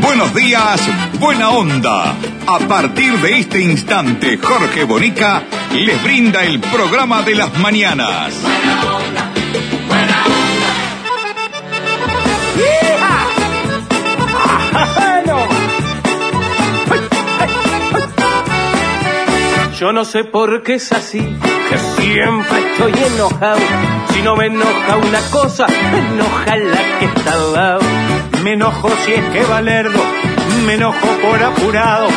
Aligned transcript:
Buenos 0.00 0.34
días, 0.34 0.80
Buena 1.18 1.50
Onda. 1.50 2.14
A 2.46 2.58
partir 2.60 3.20
de 3.20 3.38
este 3.38 3.60
instante, 3.60 4.38
Jorge 4.38 4.84
Bonica 4.84 5.42
les 5.72 6.02
brinda 6.02 6.44
el 6.44 6.60
programa 6.60 7.22
de 7.22 7.34
las 7.34 7.56
mañanas. 7.58 8.34
Yo 19.78 19.92
no 19.92 20.04
sé 20.04 20.24
por 20.24 20.64
qué 20.64 20.74
es 20.74 20.90
así, 20.90 21.20
que 21.20 21.78
siempre 22.02 22.72
estoy 22.72 22.92
enojado. 23.14 23.60
Si 24.12 24.22
no 24.22 24.34
me 24.34 24.46
enoja 24.46 24.96
una 24.96 25.20
cosa, 25.30 25.66
me 25.68 25.98
enoja 25.98 26.56
la 26.56 26.98
que 26.98 27.04
está 27.04 27.32
al 27.32 27.52
lado. 27.52 28.07
Me 28.42 28.52
enojo 28.52 28.88
si 29.04 29.12
es 29.12 29.24
que 29.30 29.42
Valerdo, 29.44 30.00
me 30.64 30.74
enojo 30.74 31.06
por 31.22 31.42
apurado. 31.42 32.08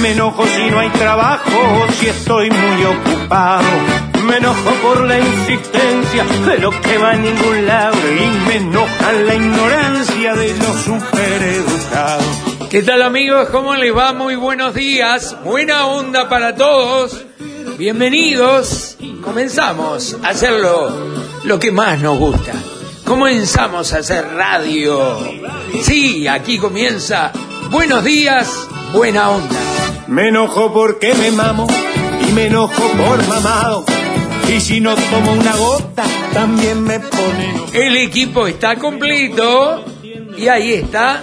Me 0.00 0.12
enojo 0.12 0.46
si 0.46 0.70
no 0.70 0.78
hay 0.78 0.90
trabajo 0.90 1.50
o 1.50 1.92
si 1.92 2.06
estoy 2.06 2.50
muy 2.50 2.84
ocupado. 2.84 3.64
Me 4.26 4.36
enojo 4.36 4.70
por 4.82 5.00
la 5.02 5.18
insistencia 5.18 6.24
de 6.24 6.58
lo 6.58 6.70
que 6.70 6.98
va 6.98 7.10
a 7.10 7.16
ningún 7.16 7.66
lado. 7.66 7.96
Y 7.96 8.48
me 8.48 8.56
enoja 8.56 9.12
la 9.12 9.34
ignorancia 9.34 10.34
de 10.34 10.54
los 10.56 10.76
supereducados. 10.82 12.24
¿Qué 12.70 12.82
tal 12.82 13.02
amigos? 13.02 13.48
¿Cómo 13.50 13.74
les 13.74 13.96
va? 13.96 14.12
Muy 14.12 14.36
buenos 14.36 14.74
días. 14.74 15.36
Buena 15.44 15.86
onda 15.86 16.28
para 16.28 16.54
todos. 16.54 17.24
Bienvenidos. 17.78 18.96
Comenzamos 19.22 20.16
a 20.22 20.28
hacerlo 20.28 20.92
lo 21.44 21.58
que 21.58 21.72
más 21.72 22.00
nos 22.00 22.18
gusta. 22.18 22.52
Comenzamos 23.06 23.92
a 23.92 23.98
hacer 23.98 24.26
radio. 24.34 25.16
Sí, 25.82 26.26
aquí 26.26 26.58
comienza 26.58 27.32
Buenos 27.70 28.04
días, 28.04 28.68
buena 28.92 29.30
onda. 29.30 29.56
Me 30.06 30.28
enojo 30.28 30.72
porque 30.72 31.14
me 31.14 31.32
mamo 31.32 31.66
y 32.20 32.32
me 32.32 32.46
enojo 32.46 32.82
por 32.92 33.26
mamado. 33.26 33.84
Y 34.48 34.60
si 34.60 34.80
no 34.80 34.94
tomo 34.94 35.32
una 35.32 35.56
gota, 35.56 36.04
también 36.32 36.84
me 36.84 37.00
pone. 37.00 37.54
El 37.72 37.96
equipo 37.96 38.46
está 38.46 38.76
completo 38.76 39.84
y 40.36 40.46
ahí 40.48 40.74
está 40.74 41.22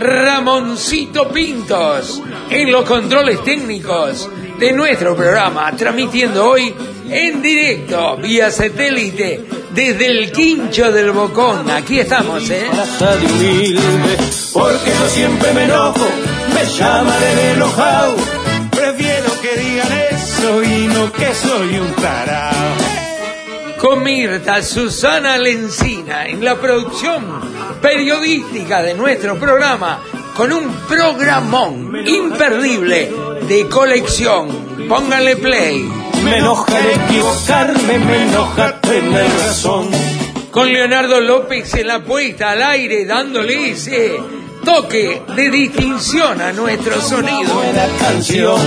Ramoncito 0.00 1.28
Pintos 1.28 2.22
en 2.48 2.72
los 2.72 2.84
controles 2.84 3.42
técnicos 3.44 4.28
de 4.62 4.72
nuestro 4.72 5.16
programa, 5.16 5.74
transmitiendo 5.76 6.50
hoy 6.50 6.72
en 7.10 7.42
directo 7.42 8.16
vía 8.18 8.48
satélite 8.48 9.44
desde 9.74 10.06
el 10.06 10.30
quincho 10.30 10.92
del 10.92 11.10
Bocón. 11.10 11.68
Aquí 11.68 11.98
estamos, 11.98 12.48
¿eh? 12.48 12.68
Plaza 12.70 13.16
de 13.16 13.26
humilde, 13.26 14.18
porque 14.52 14.90
yo 14.90 15.08
siempre 15.08 15.52
me 15.52 15.64
enojo, 15.64 16.06
me 16.54 16.64
llaman 16.78 17.22
el 17.32 17.38
enojado. 17.56 18.14
Prefiero 18.70 19.40
que 19.40 19.56
digan 19.60 19.92
eso 20.12 20.62
y 20.62 20.86
no 20.86 21.10
que 21.10 21.34
soy 21.34 21.78
un 21.80 21.92
tarao. 21.94 22.52
con 23.80 24.04
Mirta 24.04 24.62
Susana 24.62 25.38
Lencina 25.38 26.28
en 26.28 26.44
la 26.44 26.54
producción 26.54 27.24
periodística 27.80 28.80
de 28.80 28.94
nuestro 28.94 29.36
programa 29.40 30.00
con 30.36 30.52
un 30.52 30.72
programón 30.88 31.92
imperdible 32.06 33.12
de 33.48 33.68
colección. 33.68 34.48
Pónganle 34.88 35.36
play. 35.36 35.88
Me 36.24 36.38
enoja 36.38 36.78
equivocarme, 36.78 37.98
me 37.98 38.22
enoja 38.22 38.80
tener 38.80 39.28
razón. 39.44 39.90
Con 40.50 40.72
Leonardo 40.72 41.20
López 41.20 41.74
en 41.74 41.88
la 41.88 42.04
puesta 42.04 42.50
al 42.50 42.62
aire 42.62 43.04
dándole 43.06 43.70
ese 43.70 44.20
toque 44.64 45.22
de 45.34 45.50
distinción 45.50 46.40
a 46.40 46.52
nuestro 46.52 47.00
sonido. 47.00 47.54
Buena 47.54 47.86
canción, 47.98 48.60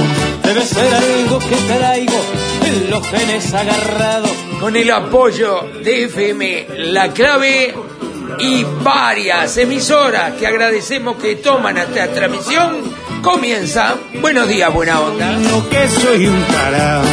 debe 0.43 0.61
ser 0.61 0.93
algo 0.93 1.39
que 1.39 1.55
traigo 1.55 2.21
en 2.65 2.89
los 2.89 3.07
genes 3.07 3.53
agarrados. 3.53 4.31
Con 4.59 4.75
el 4.75 4.91
apoyo 4.91 5.61
de 5.83 6.05
FM 6.05 6.67
La 6.91 7.11
Clave 7.13 7.73
y 8.39 8.65
varias 8.83 9.57
emisoras 9.57 10.33
que 10.33 10.47
agradecemos 10.47 11.17
que 11.17 11.35
toman 11.35 11.77
esta 11.77 12.07
transmisión, 12.07 12.81
comienza 13.25 13.97
Buenos 14.21 14.47
días, 14.47 14.71
buena 14.71 15.01
onda. 15.01 15.31
No 15.31 15.67
que 15.67 15.87
soy 15.89 16.27
un 16.27 16.43
tarao. 16.43 17.03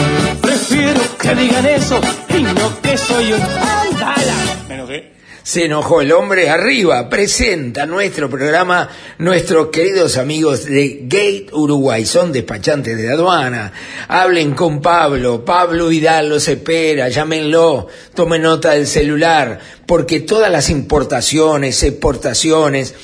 Prefiero 0.42 1.00
que 1.18 1.34
digan 1.34 1.66
eso 1.66 2.00
y 2.28 2.42
no 2.42 2.80
que 2.82 2.98
soy 2.98 3.32
un 3.32 3.40
tala. 3.40 4.34
Me 4.68 4.74
enojé. 4.74 5.12
Se 5.42 5.64
enojó 5.64 6.02
el 6.02 6.12
hombre 6.12 6.50
arriba, 6.50 7.08
presenta 7.08 7.86
nuestro 7.86 8.30
programa 8.30 8.88
nuestros 9.18 9.68
queridos 9.68 10.16
amigos 10.16 10.66
de 10.66 11.00
Gate 11.02 11.48
Uruguay, 11.52 12.04
son 12.04 12.30
despachantes 12.30 12.96
de 12.96 13.10
aduana. 13.10 13.72
Hablen 14.06 14.54
con 14.54 14.80
Pablo, 14.80 15.44
Pablo 15.44 15.88
Vidal 15.88 16.28
los 16.28 16.46
espera, 16.46 17.08
llámenlo, 17.08 17.88
tomen 18.14 18.42
nota 18.42 18.70
del 18.72 18.86
celular, 18.86 19.58
porque 19.84 20.20
todas 20.20 20.52
las 20.52 20.70
importaciones, 20.70 21.82
exportaciones, 21.82 22.94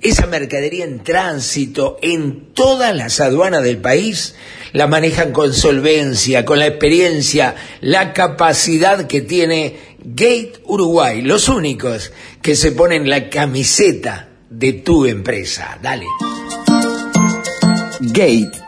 esa 0.00 0.26
mercadería 0.26 0.84
en 0.84 1.02
tránsito 1.02 1.98
en 2.02 2.52
todas 2.54 2.94
las 2.94 3.20
aduanas 3.20 3.62
del 3.62 3.78
país 3.78 4.34
la 4.72 4.86
manejan 4.86 5.32
con 5.32 5.54
solvencia, 5.54 6.44
con 6.44 6.58
la 6.58 6.66
experiencia, 6.66 7.54
la 7.80 8.12
capacidad 8.12 9.06
que 9.06 9.22
tiene 9.22 9.76
Gate 10.04 10.60
Uruguay, 10.64 11.22
los 11.22 11.48
únicos 11.48 12.12
que 12.42 12.54
se 12.54 12.72
ponen 12.72 13.08
la 13.08 13.28
camiseta 13.30 14.28
de 14.50 14.74
tu 14.74 15.06
empresa. 15.06 15.78
Dale. 15.82 16.06
Gate 18.00 18.67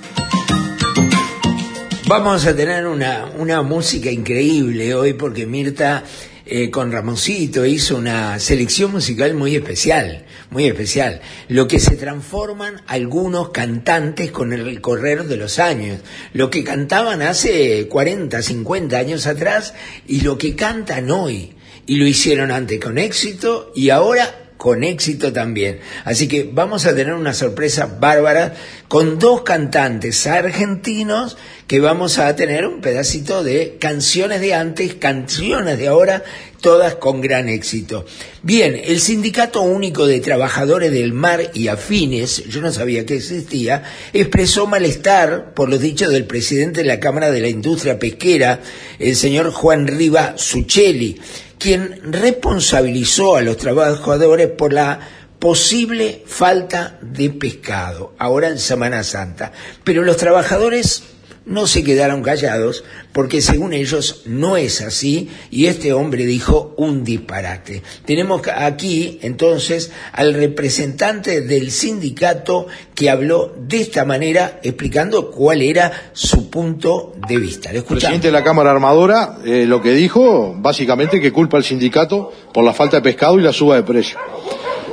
Vamos 2.11 2.45
a 2.45 2.53
tener 2.53 2.87
una, 2.87 3.31
una 3.37 3.61
música 3.61 4.11
increíble 4.11 4.93
hoy 4.93 5.13
porque 5.13 5.45
Mirta 5.45 6.03
eh, 6.45 6.69
con 6.69 6.91
Ramoncito 6.91 7.65
hizo 7.65 7.95
una 7.95 8.37
selección 8.37 8.91
musical 8.91 9.33
muy 9.33 9.55
especial, 9.55 10.25
muy 10.49 10.65
especial. 10.65 11.21
Lo 11.47 11.69
que 11.69 11.79
se 11.79 11.95
transforman 11.95 12.81
algunos 12.87 13.51
cantantes 13.51 14.29
con 14.29 14.51
el 14.51 14.81
correr 14.81 15.23
de 15.23 15.37
los 15.37 15.57
años. 15.57 16.01
Lo 16.33 16.49
que 16.49 16.65
cantaban 16.65 17.21
hace 17.21 17.87
40, 17.87 18.41
50 18.41 18.97
años 18.97 19.25
atrás 19.25 19.73
y 20.05 20.19
lo 20.19 20.37
que 20.37 20.53
cantan 20.53 21.11
hoy. 21.11 21.53
Y 21.85 21.95
lo 21.95 22.05
hicieron 22.05 22.51
antes 22.51 22.77
con 22.81 22.97
éxito 22.97 23.71
y 23.73 23.89
ahora 23.89 24.50
con 24.61 24.83
éxito 24.83 25.33
también. 25.33 25.79
Así 26.05 26.27
que 26.27 26.47
vamos 26.53 26.85
a 26.85 26.93
tener 26.95 27.15
una 27.15 27.33
sorpresa 27.33 27.97
bárbara 27.99 28.53
con 28.87 29.17
dos 29.17 29.41
cantantes 29.41 30.27
argentinos 30.27 31.35
que 31.65 31.79
vamos 31.79 32.19
a 32.19 32.35
tener 32.35 32.67
un 32.67 32.79
pedacito 32.79 33.43
de 33.43 33.77
canciones 33.79 34.39
de 34.39 34.53
antes, 34.53 34.93
canciones 34.93 35.79
de 35.79 35.87
ahora, 35.87 36.23
todas 36.61 36.93
con 36.93 37.21
gran 37.21 37.49
éxito. 37.49 38.05
Bien, 38.43 38.79
el 38.85 39.01
Sindicato 39.01 39.63
Único 39.63 40.05
de 40.05 40.19
Trabajadores 40.19 40.91
del 40.91 41.11
Mar 41.11 41.49
y 41.55 41.67
Afines, 41.67 42.43
yo 42.47 42.61
no 42.61 42.71
sabía 42.71 43.03
que 43.03 43.15
existía, 43.15 43.81
expresó 44.13 44.67
malestar 44.67 45.55
por 45.55 45.69
los 45.69 45.81
dichos 45.81 46.11
del 46.11 46.25
presidente 46.25 46.81
de 46.81 46.87
la 46.87 46.99
Cámara 46.99 47.31
de 47.31 47.41
la 47.41 47.49
Industria 47.49 47.97
Pesquera, 47.97 48.59
el 48.99 49.15
señor 49.15 49.51
Juan 49.51 49.87
Riva 49.87 50.35
Suchelli, 50.37 51.19
quien 51.61 52.11
responsabilizó 52.11 53.35
a 53.35 53.41
los 53.41 53.55
trabajadores 53.57 54.47
por 54.47 54.73
la 54.73 54.99
posible 55.37 56.23
falta 56.25 56.97
de 57.01 57.29
pescado, 57.29 58.15
ahora 58.17 58.47
en 58.47 58.57
Semana 58.57 59.03
Santa. 59.03 59.51
Pero 59.83 60.03
los 60.03 60.17
trabajadores 60.17 61.03
no 61.45 61.67
se 61.67 61.83
quedaron 61.83 62.21
callados 62.21 62.83
porque 63.13 63.41
según 63.41 63.73
ellos 63.73 64.21
no 64.25 64.57
es 64.57 64.81
así 64.81 65.29
y 65.49 65.65
este 65.65 65.93
hombre 65.93 66.25
dijo 66.25 66.73
un 66.77 67.03
disparate. 67.03 67.81
Tenemos 68.05 68.41
aquí 68.47 69.19
entonces 69.21 69.91
al 70.13 70.33
representante 70.33 71.41
del 71.41 71.71
sindicato 71.71 72.67
que 72.95 73.09
habló 73.09 73.53
de 73.57 73.81
esta 73.81 74.05
manera 74.05 74.59
explicando 74.63 75.31
cuál 75.31 75.61
era 75.61 76.11
su 76.13 76.49
punto 76.49 77.13
de 77.27 77.37
vista. 77.37 77.71
El 77.71 77.83
presidente 77.83 78.27
de 78.27 78.33
la 78.33 78.43
Cámara 78.43 78.71
Armadora 78.71 79.37
eh, 79.43 79.65
lo 79.65 79.81
que 79.81 79.93
dijo 79.93 80.55
básicamente 80.57 81.19
que 81.19 81.31
culpa 81.31 81.57
al 81.57 81.63
sindicato 81.63 82.31
por 82.53 82.63
la 82.63 82.73
falta 82.73 82.97
de 82.97 83.03
pescado 83.03 83.39
y 83.39 83.43
la 83.43 83.53
suba 83.53 83.75
de 83.75 83.83
precio. 83.83 84.17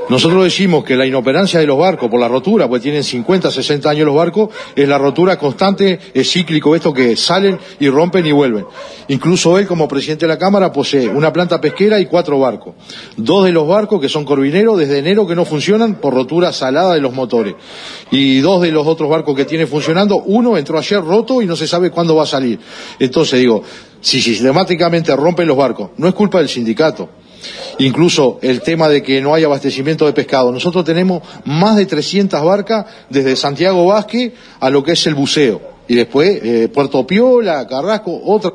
Nosotros 0.08 0.44
decimos 0.44 0.84
que 0.84 0.96
la 0.96 1.04
inoperancia 1.04 1.60
de 1.60 1.66
los 1.66 1.76
barcos 1.76 2.08
por 2.08 2.18
la 2.18 2.28
rotura, 2.28 2.66
pues 2.66 2.80
tienen 2.80 3.04
50, 3.04 3.50
60 3.50 3.90
años 3.90 4.06
los 4.06 4.14
barcos, 4.14 4.48
es 4.74 4.88
la 4.88 4.96
rotura 4.96 5.38
constante, 5.38 5.98
es 6.14 6.30
cíclico, 6.30 6.74
esto 6.74 6.94
que 6.94 7.14
salen 7.14 7.58
y 7.78 7.90
rompen 7.90 8.24
y 8.24 8.32
vuelven. 8.32 8.64
Incluso 9.08 9.58
él, 9.58 9.66
como 9.66 9.86
presidente 9.86 10.24
de 10.24 10.32
la 10.32 10.38
Cámara, 10.38 10.72
posee 10.72 11.08
una 11.08 11.30
planta 11.30 11.60
pesquera 11.60 12.00
y 12.00 12.06
cuatro 12.06 12.38
barcos. 12.38 12.74
Dos 13.18 13.44
de 13.44 13.52
los 13.52 13.68
barcos, 13.68 14.00
que 14.00 14.08
son 14.08 14.24
corbineros, 14.24 14.78
desde 14.78 14.98
enero 14.98 15.26
que 15.26 15.34
no 15.34 15.44
funcionan 15.44 15.96
por 15.96 16.14
rotura 16.14 16.54
salada 16.54 16.94
de 16.94 17.02
los 17.02 17.12
motores. 17.12 17.54
Y 18.10 18.40
dos 18.40 18.62
de 18.62 18.72
los 18.72 18.86
otros 18.86 19.10
barcos 19.10 19.36
que 19.36 19.44
tiene 19.44 19.66
funcionando, 19.66 20.16
uno 20.16 20.56
entró 20.56 20.78
ayer 20.78 21.04
roto 21.04 21.42
y 21.42 21.46
no 21.46 21.54
se 21.54 21.68
sabe 21.68 21.90
cuándo 21.90 22.16
va 22.16 22.22
a 22.22 22.26
salir. 22.26 22.58
Entonces 22.98 23.40
digo, 23.40 23.62
si 24.00 24.22
sistemáticamente 24.22 25.14
rompen 25.14 25.46
los 25.46 25.56
barcos, 25.58 25.90
no 25.98 26.08
es 26.08 26.14
culpa 26.14 26.38
del 26.38 26.48
sindicato 26.48 27.10
Incluso 27.78 28.38
el 28.42 28.60
tema 28.60 28.88
de 28.88 29.02
que 29.02 29.20
no 29.20 29.34
hay 29.34 29.44
abastecimiento 29.44 30.06
de 30.06 30.12
pescado. 30.12 30.52
Nosotros 30.52 30.84
tenemos 30.84 31.22
más 31.44 31.76
de 31.76 31.86
300 31.86 32.42
barcas 32.44 32.86
desde 33.08 33.36
Santiago 33.36 33.86
Vázquez 33.86 34.32
a 34.60 34.70
lo 34.70 34.82
que 34.82 34.92
es 34.92 35.06
el 35.06 35.14
buceo. 35.14 35.78
Y 35.86 35.94
después 35.94 36.40
eh, 36.42 36.68
Puerto 36.68 37.06
Piola, 37.06 37.66
Carrasco, 37.66 38.20
otra. 38.24 38.52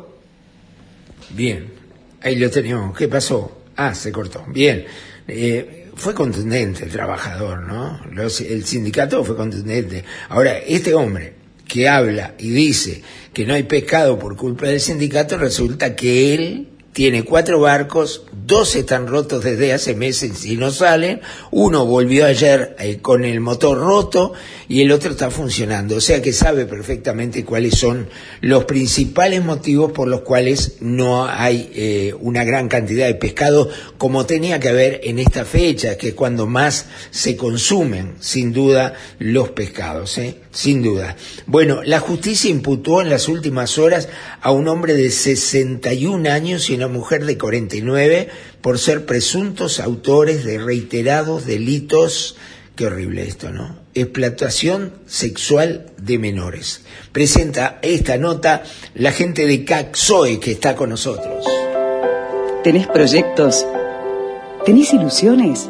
Bien, 1.29 1.71
ahí 2.21 2.35
lo 2.35 2.49
tenemos. 2.49 2.97
¿Qué 2.97 3.07
pasó? 3.07 3.63
Ah, 3.75 3.95
se 3.95 4.11
cortó. 4.11 4.43
Bien. 4.47 4.85
Eh, 5.27 5.83
fue 5.95 6.13
contundente 6.13 6.85
el 6.85 6.91
trabajador, 6.91 7.61
¿no? 7.61 7.99
el 8.19 8.65
sindicato 8.65 9.23
fue 9.23 9.35
contundente. 9.35 10.03
Ahora, 10.29 10.57
este 10.57 10.93
hombre 10.93 11.35
que 11.67 11.87
habla 11.87 12.33
y 12.37 12.49
dice 12.49 13.01
que 13.31 13.45
no 13.45 13.53
hay 13.53 13.63
pescado 13.63 14.19
por 14.19 14.35
culpa 14.35 14.67
del 14.67 14.79
sindicato, 14.79 15.37
resulta 15.37 15.95
que 15.95 16.33
él 16.33 16.69
tiene 16.93 17.23
cuatro 17.23 17.59
barcos, 17.59 18.23
dos 18.45 18.75
están 18.75 19.07
rotos 19.07 19.43
desde 19.43 19.73
hace 19.73 19.95
meses 19.95 20.45
y 20.45 20.57
no 20.57 20.71
salen, 20.71 21.21
uno 21.49 21.85
volvió 21.85 22.25
ayer 22.25 22.75
eh, 22.79 22.99
con 23.01 23.25
el 23.25 23.39
motor 23.39 23.79
roto 23.79 24.33
y 24.69 24.81
el 24.81 24.91
otro 24.91 25.11
está 25.11 25.31
funcionando, 25.31 25.97
o 25.97 26.01
sea 26.01 26.21
que 26.21 26.31
sabe 26.31 26.65
perfectamente 26.65 27.43
cuáles 27.43 27.75
son 27.75 28.07
los 28.41 28.65
principales 28.65 29.43
motivos 29.43 29.91
por 29.91 30.07
los 30.07 30.21
cuales 30.21 30.77
no 30.81 31.25
hay 31.25 31.71
eh, 31.73 32.13
una 32.19 32.43
gran 32.43 32.69
cantidad 32.69 33.07
de 33.07 33.15
pescado 33.15 33.69
como 33.97 34.25
tenía 34.25 34.59
que 34.59 34.69
haber 34.69 35.01
en 35.03 35.17
esta 35.17 35.45
fecha, 35.45 35.97
que 35.97 36.09
es 36.09 36.13
cuando 36.13 36.45
más 36.45 36.85
se 37.09 37.35
consumen, 37.35 38.15
sin 38.19 38.53
duda, 38.53 38.93
los 39.17 39.49
pescados, 39.49 40.17
¿eh? 40.19 40.35
sin 40.51 40.83
duda. 40.83 41.15
Bueno, 41.47 41.81
la 41.83 41.99
justicia 41.99 42.49
imputó 42.49 43.01
en 43.01 43.09
las 43.09 43.27
últimas 43.27 43.77
horas 43.77 44.07
a 44.41 44.51
un 44.51 44.67
hombre 44.67 44.93
de 44.93 45.09
61 45.09 46.29
años 46.29 46.69
y 46.69 46.77
mujer 46.87 47.25
de 47.25 47.37
49 47.37 48.29
por 48.61 48.79
ser 48.79 49.05
presuntos 49.05 49.79
autores 49.79 50.43
de 50.43 50.59
reiterados 50.59 51.45
delitos, 51.45 52.35
qué 52.75 52.87
horrible 52.87 53.23
esto, 53.23 53.51
¿no? 53.51 53.77
Explotación 53.93 54.93
sexual 55.05 55.87
de 55.97 56.17
menores. 56.17 56.81
Presenta 57.11 57.79
esta 57.81 58.17
nota 58.17 58.63
la 58.95 59.11
gente 59.11 59.45
de 59.45 59.65
CACSOE 59.65 60.39
que 60.39 60.51
está 60.51 60.75
con 60.75 60.89
nosotros. 60.89 61.45
¿Tenés 62.63 62.87
proyectos? 62.87 63.65
¿Tenés 64.65 64.93
ilusiones? 64.93 65.69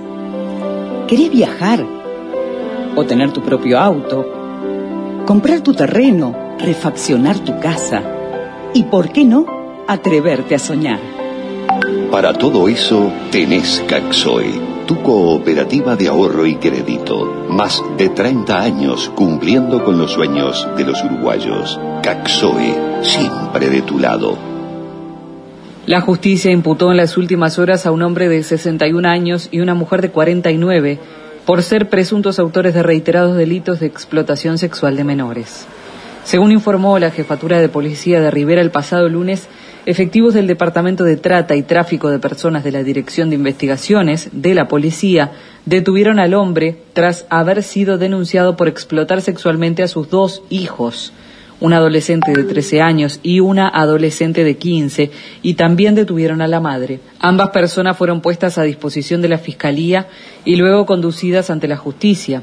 ¿Querés 1.07 1.31
viajar? 1.31 1.85
¿O 2.95 3.05
tener 3.05 3.33
tu 3.33 3.43
propio 3.43 3.79
auto? 3.79 5.23
¿Comprar 5.25 5.61
tu 5.61 5.73
terreno? 5.73 6.55
¿Refaccionar 6.59 7.39
tu 7.39 7.59
casa? 7.59 8.03
¿Y 8.73 8.83
por 8.83 9.11
qué 9.11 9.25
no? 9.25 9.62
Atreverte 9.87 10.55
a 10.55 10.59
soñar. 10.59 10.99
Para 12.11 12.33
todo 12.33 12.67
eso 12.67 13.11
tenés 13.31 13.83
Caxoe, 13.87 14.61
tu 14.85 15.01
cooperativa 15.01 15.95
de 15.95 16.07
ahorro 16.07 16.45
y 16.45 16.55
crédito. 16.55 17.47
Más 17.49 17.81
de 17.97 18.09
30 18.09 18.61
años 18.61 19.11
cumpliendo 19.15 19.83
con 19.83 19.97
los 19.97 20.11
sueños 20.11 20.67
de 20.77 20.83
los 20.83 21.03
uruguayos. 21.03 21.79
Caxoe, 22.03 22.75
siempre 23.01 23.69
de 23.69 23.81
tu 23.81 23.97
lado. 23.99 24.37
La 25.85 26.01
justicia 26.01 26.51
imputó 26.51 26.91
en 26.91 26.97
las 26.97 27.17
últimas 27.17 27.59
horas 27.59 27.85
a 27.85 27.91
un 27.91 28.03
hombre 28.03 28.29
de 28.29 28.43
61 28.43 29.07
años 29.07 29.49
y 29.51 29.59
una 29.59 29.73
mujer 29.73 30.01
de 30.01 30.11
49 30.11 30.99
por 31.45 31.61
ser 31.61 31.89
presuntos 31.89 32.39
autores 32.39 32.73
de 32.73 32.83
reiterados 32.83 33.35
delitos 33.35 33.79
de 33.79 33.87
explotación 33.87 34.57
sexual 34.57 34.95
de 34.95 35.03
menores. 35.03 35.67
Según 36.23 36.53
informó 36.53 36.99
la 36.99 37.11
jefatura 37.11 37.59
de 37.59 37.67
policía 37.67 38.21
de 38.21 38.31
Rivera 38.31 38.61
el 38.61 38.71
pasado 38.71 39.09
lunes, 39.09 39.49
Efectivos 39.85 40.33
del 40.33 40.47
Departamento 40.47 41.03
de 41.03 41.17
Trata 41.17 41.57
y 41.57 41.61
Tráfico 41.61 42.09
de 42.09 42.17
Personas 42.17 42.63
de 42.63 42.71
la 42.71 42.83
Dirección 42.83 43.29
de 43.29 43.35
Investigaciones 43.35 44.29
de 44.31 44.55
la 44.55 44.69
Policía 44.69 45.33
detuvieron 45.65 46.19
al 46.19 46.35
hombre 46.35 46.77
tras 46.93 47.25
haber 47.29 47.63
sido 47.63 47.97
denunciado 47.97 48.55
por 48.55 48.69
explotar 48.69 49.21
sexualmente 49.21 49.83
a 49.83 49.89
sus 49.89 50.09
dos 50.09 50.41
hijos, 50.49 51.11
un 51.59 51.73
adolescente 51.73 52.31
de 52.31 52.45
13 52.45 52.79
años 52.79 53.19
y 53.23 53.41
una 53.41 53.67
adolescente 53.67 54.45
de 54.45 54.55
15, 54.55 55.11
y 55.41 55.55
también 55.55 55.95
detuvieron 55.95 56.41
a 56.41 56.47
la 56.47 56.61
madre. 56.61 57.01
Ambas 57.19 57.49
personas 57.49 57.97
fueron 57.97 58.21
puestas 58.21 58.57
a 58.57 58.63
disposición 58.63 59.21
de 59.21 59.27
la 59.27 59.37
Fiscalía 59.37 60.07
y 60.45 60.55
luego 60.55 60.85
conducidas 60.85 61.49
ante 61.49 61.67
la 61.67 61.75
justicia. 61.75 62.41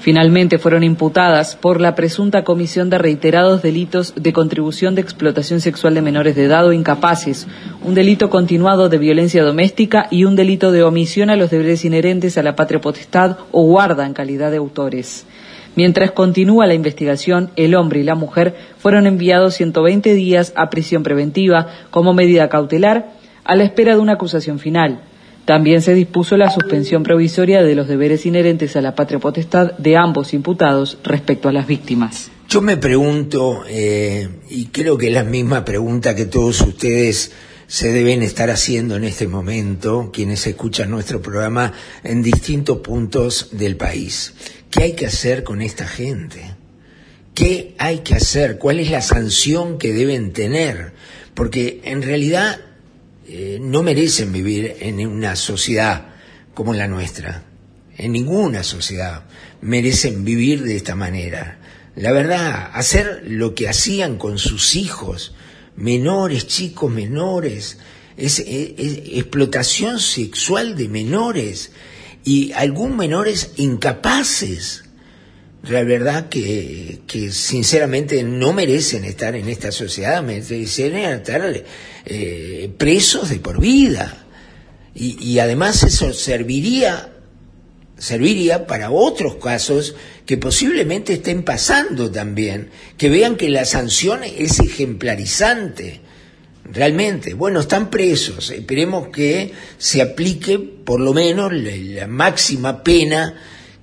Finalmente 0.00 0.56
fueron 0.56 0.82
imputadas 0.82 1.56
por 1.56 1.78
la 1.78 1.94
presunta 1.94 2.42
comisión 2.42 2.88
de 2.88 2.96
reiterados 2.96 3.60
delitos 3.60 4.14
de 4.16 4.32
contribución 4.32 4.94
de 4.94 5.02
explotación 5.02 5.60
sexual 5.60 5.92
de 5.92 6.00
menores 6.00 6.34
de 6.34 6.44
edad 6.44 6.66
o 6.66 6.72
incapaces, 6.72 7.46
un 7.84 7.94
delito 7.94 8.30
continuado 8.30 8.88
de 8.88 8.96
violencia 8.96 9.44
doméstica 9.44 10.06
y 10.10 10.24
un 10.24 10.36
delito 10.36 10.72
de 10.72 10.82
omisión 10.82 11.28
a 11.28 11.36
los 11.36 11.50
deberes 11.50 11.84
inherentes 11.84 12.38
a 12.38 12.42
la 12.42 12.56
patria 12.56 12.80
potestad 12.80 13.36
o 13.52 13.64
guarda 13.64 14.06
en 14.06 14.14
calidad 14.14 14.50
de 14.50 14.56
autores. 14.56 15.26
Mientras 15.76 16.12
continúa 16.12 16.66
la 16.66 16.72
investigación, 16.72 17.50
el 17.56 17.74
hombre 17.74 18.00
y 18.00 18.04
la 18.04 18.14
mujer 18.14 18.54
fueron 18.78 19.06
enviados 19.06 19.52
120 19.56 20.14
días 20.14 20.54
a 20.56 20.70
prisión 20.70 21.02
preventiva 21.02 21.66
como 21.90 22.14
medida 22.14 22.48
cautelar 22.48 23.12
a 23.44 23.54
la 23.54 23.64
espera 23.64 23.94
de 23.94 24.00
una 24.00 24.14
acusación 24.14 24.60
final. 24.60 25.09
También 25.50 25.82
se 25.82 25.94
dispuso 25.94 26.36
la 26.36 26.48
suspensión 26.48 27.02
provisoria 27.02 27.60
de 27.60 27.74
los 27.74 27.88
deberes 27.88 28.24
inherentes 28.24 28.76
a 28.76 28.80
la 28.80 28.94
patria 28.94 29.18
potestad 29.18 29.72
de 29.78 29.96
ambos 29.96 30.32
imputados 30.32 30.98
respecto 31.02 31.48
a 31.48 31.52
las 31.52 31.66
víctimas. 31.66 32.30
Yo 32.48 32.60
me 32.60 32.76
pregunto, 32.76 33.64
eh, 33.66 34.28
y 34.48 34.66
creo 34.66 34.96
que 34.96 35.08
es 35.08 35.12
la 35.12 35.24
misma 35.24 35.64
pregunta 35.64 36.14
que 36.14 36.26
todos 36.26 36.60
ustedes 36.60 37.32
se 37.66 37.90
deben 37.90 38.22
estar 38.22 38.48
haciendo 38.48 38.94
en 38.94 39.02
este 39.02 39.26
momento, 39.26 40.10
quienes 40.12 40.46
escuchan 40.46 40.88
nuestro 40.88 41.20
programa 41.20 41.72
en 42.04 42.22
distintos 42.22 42.78
puntos 42.78 43.48
del 43.50 43.76
país. 43.76 44.34
¿Qué 44.70 44.84
hay 44.84 44.92
que 44.92 45.06
hacer 45.06 45.42
con 45.42 45.62
esta 45.62 45.84
gente? 45.84 46.42
¿Qué 47.34 47.74
hay 47.78 47.98
que 47.98 48.14
hacer? 48.14 48.56
¿Cuál 48.56 48.78
es 48.78 48.92
la 48.92 49.00
sanción 49.00 49.78
que 49.78 49.92
deben 49.92 50.32
tener? 50.32 50.92
Porque 51.34 51.80
en 51.82 52.02
realidad 52.02 52.60
eh, 53.32 53.58
no 53.60 53.84
merecen 53.84 54.32
vivir 54.32 54.76
en 54.80 55.06
una 55.06 55.36
sociedad 55.36 56.08
como 56.52 56.74
la 56.74 56.88
nuestra. 56.88 57.44
En 57.96 58.12
ninguna 58.12 58.64
sociedad 58.64 59.24
merecen 59.60 60.24
vivir 60.24 60.64
de 60.64 60.74
esta 60.74 60.96
manera. 60.96 61.60
La 61.94 62.10
verdad, 62.10 62.70
hacer 62.74 63.22
lo 63.26 63.54
que 63.54 63.68
hacían 63.68 64.18
con 64.18 64.38
sus 64.38 64.74
hijos, 64.74 65.34
menores, 65.76 66.48
chicos 66.48 66.90
menores, 66.90 67.78
es, 68.16 68.42
explotación 68.46 70.00
sexual 70.00 70.76
de 70.76 70.88
menores 70.88 71.70
y 72.24 72.52
algunos 72.52 72.96
menores 72.96 73.52
incapaces 73.56 74.84
la 75.62 75.84
verdad 75.84 76.28
que, 76.28 77.00
sinceramente 77.30 78.22
no 78.22 78.52
merecen 78.52 79.04
estar 79.04 79.34
en 79.36 79.48
esta 79.48 79.70
sociedad, 79.70 80.22
merecen 80.22 80.96
estar 80.96 81.64
eh, 82.06 82.70
presos 82.78 83.28
de 83.28 83.40
por 83.40 83.60
vida. 83.60 84.24
Y, 84.94 85.38
además 85.38 85.82
eso 85.82 86.12
serviría, 86.12 87.12
serviría 87.96 88.66
para 88.66 88.90
otros 88.90 89.36
casos 89.36 89.94
que 90.26 90.36
posiblemente 90.36 91.14
estén 91.14 91.42
pasando 91.42 92.10
también, 92.10 92.70
que 92.96 93.08
vean 93.08 93.36
que 93.36 93.50
la 93.50 93.64
sanción 93.64 94.24
es 94.24 94.60
ejemplarizante. 94.60 96.00
Realmente, 96.64 97.34
bueno, 97.34 97.60
están 97.60 97.90
presos, 97.90 98.50
esperemos 98.50 99.08
que 99.08 99.52
se 99.78 100.02
aplique 100.02 100.58
por 100.58 101.00
lo 101.00 101.12
menos 101.12 101.52
la 101.52 102.06
máxima 102.06 102.82
pena 102.82 103.34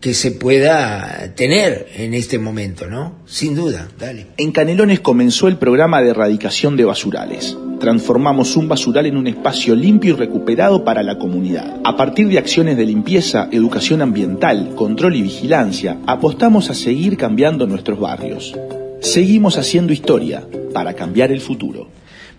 que 0.08 0.14
se 0.14 0.32
pueda 0.32 1.34
tener 1.36 1.90
en 1.98 2.14
este 2.14 2.40
momento, 2.40 2.88
¿no? 2.88 3.16
Sin 3.26 3.56
duda, 3.56 3.90
dale. 4.00 4.28
En 4.38 4.54
Canelones 4.54 5.02
comenzó 5.02 5.50
el 5.50 5.58
programa 5.58 6.02
de 6.02 6.12
erradicación 6.12 6.78
de 6.78 6.86
basurales. 6.86 7.58
Transformamos 7.82 8.56
un 8.56 8.70
basural 8.70 9.06
en 9.08 9.18
un 9.18 9.28
espacio 9.28 9.76
limpio 9.76 10.14
y 10.14 10.18
recuperado 10.18 10.86
para 10.86 11.04
la 11.04 11.18
comunidad. 11.18 11.82
A 11.84 11.98
partir 11.98 12.30
de 12.30 12.38
acciones 12.38 12.78
de 12.78 12.86
limpieza, 12.86 13.50
educación 13.52 14.02
ambiental, 14.02 14.76
control 14.78 15.18
y 15.18 15.24
vigilancia, 15.24 15.98
apostamos 16.08 16.70
a 16.70 16.74
seguir 16.74 17.18
cambiando 17.18 17.68
nuestros 17.68 18.00
barrios. 18.00 18.56
Seguimos 19.02 19.58
haciendo 19.58 19.92
historia 19.92 20.48
para 20.74 20.94
cambiar 20.94 21.34
el 21.34 21.42
futuro. 21.42 21.90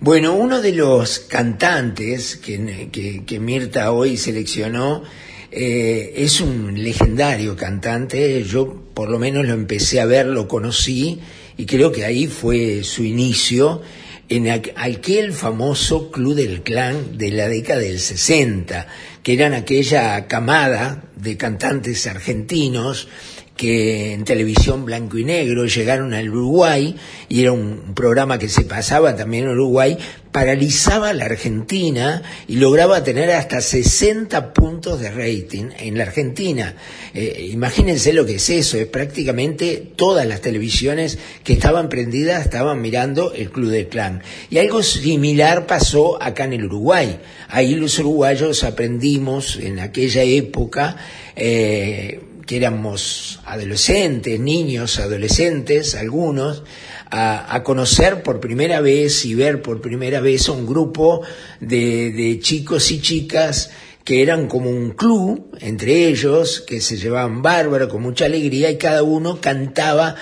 Bueno, 0.01 0.33
uno 0.33 0.63
de 0.63 0.73
los 0.73 1.19
cantantes 1.19 2.37
que, 2.37 2.89
que, 2.91 3.25
que 3.27 3.41
Mirta 3.41 3.93
hoy 3.93 4.17
seleccionó 4.17 5.03
eh, 5.51 6.13
es 6.17 6.41
un 6.41 6.83
legendario 6.83 7.57
cantante, 7.57 8.43
yo 8.45 8.85
por 8.95 9.09
lo 9.09 9.19
menos 9.19 9.47
lo 9.47 9.55
empecé 9.55 10.01
a 10.01 10.07
ver, 10.07 10.27
lo 10.27 10.47
conocí 10.47 11.21
y 11.57 11.67
creo 11.67 11.91
que 11.91 12.05
ahí 12.05 12.27
fue 12.27 12.85
su 12.85 13.05
inicio 13.05 13.81
en 14.29 14.51
aquel 14.51 15.33
famoso 15.33 16.11
Club 16.11 16.35
del 16.35 16.63
Clan 16.63 17.17
de 17.17 17.31
la 17.31 17.49
década 17.49 17.81
del 17.81 17.99
60, 17.99 18.87
que 19.23 19.33
eran 19.33 19.55
aquella 19.55 20.27
camada 20.27 21.05
de 21.17 21.37
cantantes 21.39 22.07
argentinos 22.07 23.09
que 23.57 24.13
en 24.13 24.25
televisión 24.25 24.85
blanco 24.85 25.19
y 25.19 25.25
negro 25.25 25.67
llegaron 25.67 26.15
al 26.15 26.31
Uruguay 26.31 26.95
y 27.29 27.43
era 27.43 27.53
un 27.53 27.93
programa 27.95 28.39
que 28.39 28.49
se 28.49 28.63
pasaba 28.63 29.17
también 29.17 29.45
en 29.45 29.51
Uruguay, 29.51 29.99
paralizaba 30.39 31.13
la 31.15 31.25
Argentina 31.25 32.23
y 32.47 32.59
lograba 32.59 33.03
tener 33.03 33.33
hasta 33.33 33.61
60 33.61 34.55
puntos 34.55 35.01
de 35.01 35.11
rating 35.11 35.71
en 35.77 35.99
la 35.99 36.05
Argentina. 36.05 36.77
Eh, 37.13 37.49
imagínense 37.51 38.13
lo 38.13 38.25
que 38.25 38.37
es 38.37 38.49
eso, 38.49 38.79
es 38.79 38.87
prácticamente 38.87 39.83
todas 39.97 40.29
las 40.29 40.41
televisiones 40.41 41.19
que 41.43 41.55
estaban 41.55 41.89
prendidas 41.89 42.45
estaban 42.45 42.81
mirando 42.81 43.33
el 43.33 43.51
Club 43.51 43.71
del 43.71 43.89
Clan. 43.89 44.23
Y 44.49 44.59
algo 44.59 44.81
similar 44.85 45.67
pasó 45.67 46.23
acá 46.23 46.45
en 46.45 46.53
el 46.53 46.67
Uruguay. 46.67 47.19
Ahí 47.49 47.75
los 47.75 47.99
uruguayos 47.99 48.63
aprendimos 48.63 49.57
en 49.57 49.81
aquella 49.81 50.23
época 50.23 50.99
eh, 51.35 52.21
que 52.47 52.59
éramos 52.59 53.41
adolescentes, 53.45 54.39
niños, 54.39 55.01
adolescentes, 55.01 55.97
algunos, 55.97 56.63
a, 57.11 57.55
a, 57.55 57.63
conocer 57.63 58.23
por 58.23 58.41
primera 58.41 58.81
vez 58.81 59.25
y 59.25 59.35
ver 59.35 59.63
por 59.63 59.81
primera 59.81 60.21
vez 60.21 60.49
a 60.49 60.53
un 60.53 60.67
grupo 60.67 61.23
de, 61.61 62.11
de 62.13 62.39
chicos 62.41 62.91
y 62.91 63.01
chicas 63.01 63.71
que 64.09 64.23
eran 64.23 64.49
como 64.49 64.71
un 64.71 64.93
club 64.93 65.55
entre 65.61 66.09
ellos, 66.09 66.65
que 66.67 66.81
se 66.81 66.97
llevaban 66.97 67.43
bárbaro, 67.43 67.91
con 67.91 68.01
mucha 68.01 68.25
alegría, 68.25 68.71
y 68.71 68.79
cada 68.79 69.03
uno 69.03 69.39
cantaba 69.39 70.15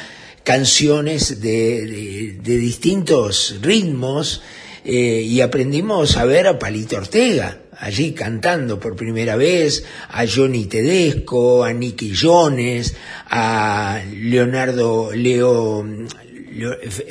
canciones 0.43 1.40
de, 1.40 1.87
de, 1.87 2.38
de 2.43 2.57
distintos 2.57 3.59
ritmos, 3.62 4.43
eh, 4.85 5.23
y 5.23 5.40
aprendimos 5.40 6.16
a 6.16 6.25
ver 6.25 6.47
a 6.47 6.59
Palito 6.59 6.97
Ortega, 6.97 7.59
allí 7.78 8.12
cantando 8.12 8.81
por 8.81 8.97
primera 8.97 9.37
vez, 9.37 9.85
a 10.09 10.25
Johnny 10.26 10.66
Tedesco, 10.66 11.62
a 11.62 11.73
Nicky 11.73 12.12
Jones, 12.14 12.95
a 13.28 14.00
Leonardo 14.12 15.12
Leo, 15.12 15.85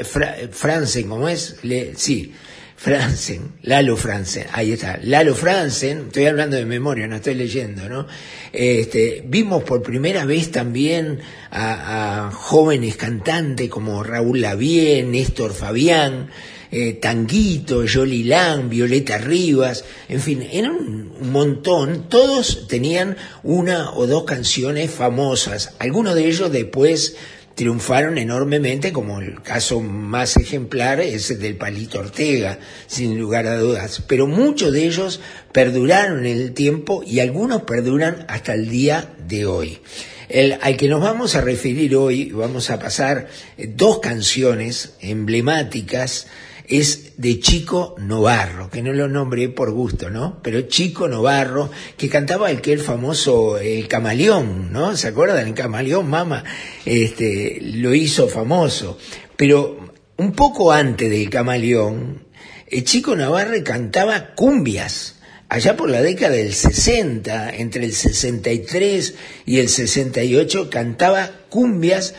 Fra, 0.04 0.36
Franzen, 0.52 1.08
¿cómo 1.08 1.30
es? 1.30 1.58
Sí, 1.96 2.34
Franzen, 2.78 3.54
Lalo 3.62 3.96
Franzen, 3.96 4.48
ahí 4.52 4.74
está, 4.74 5.00
Lalo 5.02 5.34
Franzen, 5.34 6.06
estoy 6.08 6.26
hablando 6.26 6.58
de 6.58 6.66
memoria, 6.66 7.08
no 7.08 7.16
estoy 7.16 7.36
leyendo, 7.36 7.88
¿no? 7.88 8.06
Este, 8.52 9.24
vimos 9.26 9.64
por 9.64 9.82
primera 9.82 10.26
vez 10.26 10.52
también 10.52 11.20
a, 11.52 12.30
jóvenes 12.34 12.98
cantantes 12.98 13.70
como 13.70 14.04
Raúl 14.04 14.42
Lavie, 14.42 15.04
Néstor 15.04 15.54
Fabián, 15.54 16.30
eh, 16.70 16.94
Tanguito, 16.94 17.86
Yolilán, 17.86 18.70
Violeta 18.70 19.18
Rivas, 19.18 19.86
en 20.10 20.20
fin, 20.20 20.46
eran 20.52 20.76
un 20.76 21.32
montón, 21.32 22.10
todos 22.10 22.68
tenían 22.68 23.16
una 23.42 23.94
o 23.94 24.06
dos 24.06 24.26
canciones 24.26 24.92
famosas, 24.92 25.76
algunos 25.80 26.14
de 26.14 26.28
ellos 26.28 26.52
después 26.52 27.16
triunfaron 27.56 28.18
enormemente, 28.18 28.92
como 28.92 29.20
el 29.20 29.42
caso 29.42 29.80
más 29.80 30.36
ejemplar 30.38 31.00
es 31.00 31.32
el 31.32 31.40
del 31.40 31.56
Palito 31.56 32.00
Ortega, 32.00 32.60
sin 32.86 33.18
lugar 33.18 33.48
a 33.48 33.58
dudas. 33.58 34.04
Pero 34.08 34.28
muchos 34.28 34.74
de 34.74 34.86
ellos 34.86 35.22
perduraron 35.52 36.26
en 36.26 36.38
el 36.38 36.54
tiempo 36.54 37.02
y 37.06 37.22
algunos 37.22 37.64
perduran 37.64 38.26
hasta 38.28 38.54
el 38.54 38.70
día 38.70 39.10
de 39.26 39.46
hoy. 39.46 39.80
El, 40.28 40.58
al 40.62 40.76
que 40.76 40.90
nos 40.90 41.02
vamos 41.02 41.36
a 41.36 41.42
referir 41.42 41.96
hoy, 41.96 42.32
vamos 42.32 42.70
a 42.70 42.80
pasar 42.80 43.28
dos 43.58 44.00
canciones 44.00 44.96
emblemáticas, 45.00 46.28
es 46.68 47.14
de 47.18 47.40
Chico 47.40 47.96
Novarro, 48.00 48.70
que 48.70 48.82
no 48.82 48.94
lo 48.94 49.08
nombré 49.08 49.50
por 49.50 49.72
gusto, 49.72 50.10
¿no? 50.10 50.40
Pero 50.42 50.62
Chico 50.62 51.08
Novarro, 51.08 51.70
que 51.98 52.10
cantaba 52.10 52.50
el 52.52 52.62
que 52.62 52.74
el 52.74 52.80
famoso 52.80 53.58
El 53.58 53.88
Camaleón, 53.88 54.72
¿no? 54.72 54.96
¿Se 54.98 55.10
acuerdan? 55.10 55.48
El 55.48 55.54
Camaleón, 55.54 56.10
mama, 56.10 56.44
este, 56.86 57.60
lo 57.62 57.94
hizo 57.94 58.28
famoso. 58.28 58.98
Pero 59.36 59.94
un 60.18 60.32
poco 60.32 60.72
antes 60.72 61.10
del 61.10 61.30
Camaleón, 61.30 62.26
el 62.68 62.84
Chico 62.84 63.16
Navarro 63.16 63.56
cantaba 63.64 64.34
cumbias, 64.34 65.16
allá 65.50 65.78
por 65.78 65.90
la 65.90 66.02
década 66.02 66.36
del 66.36 66.54
60, 66.54 67.56
entre 67.58 67.86
el 67.86 67.94
63 67.94 69.14
y 69.46 69.60
el 69.60 69.70
68, 69.70 70.70
cantaba 70.70 71.32
cumbias 71.50 72.16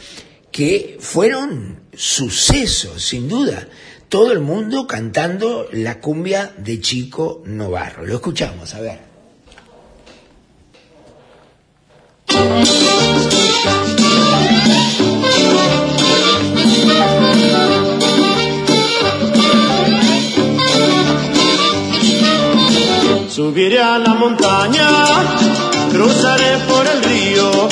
que 0.52 0.96
fueron 1.00 1.80
sucesos, 1.92 3.02
sin 3.02 3.28
duda 3.28 3.68
todo 4.08 4.32
el 4.32 4.40
mundo 4.40 4.86
cantando 4.86 5.68
la 5.72 6.00
cumbia 6.00 6.52
de 6.56 6.80
Chico 6.80 7.42
Novarro. 7.46 8.04
Lo 8.04 8.14
escuchamos, 8.14 8.74
a 8.74 8.80
ver. 8.80 9.06
Subiré 23.28 23.80
a 23.80 23.98
la 23.98 24.14
montaña, 24.14 24.88
cruzaré 25.90 26.58
por 26.68 26.86
el 26.86 27.02
río, 27.02 27.68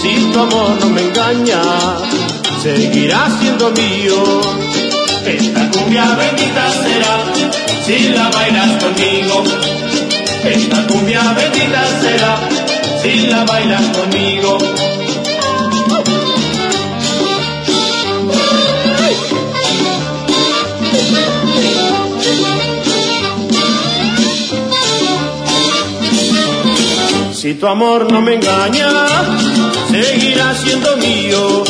si 0.00 0.32
tu 0.32 0.38
amor 0.38 0.78
no 0.78 0.90
me 0.90 1.00
engaña, 1.00 1.60
seguirá 2.62 3.28
siendo 3.40 3.72
mío 3.72 4.85
esta 5.28 5.68
cumbia 5.70 6.04
bendita 6.14 6.70
será 6.70 7.24
si 7.84 8.08
la 8.10 8.30
bailas 8.30 8.82
conmigo. 8.82 9.42
Esta 10.44 10.86
cumbia 10.86 11.22
bendita 11.32 11.82
será 12.00 12.38
si 13.02 13.26
la 13.26 13.44
bailas 13.44 13.82
conmigo. 13.96 14.58
Si 27.32 27.54
tu 27.54 27.66
amor 27.66 28.12
no 28.12 28.20
me 28.22 28.34
engaña, 28.34 28.88
seguirá 29.90 30.54
siendo 30.54 30.96
mío, 30.96 31.64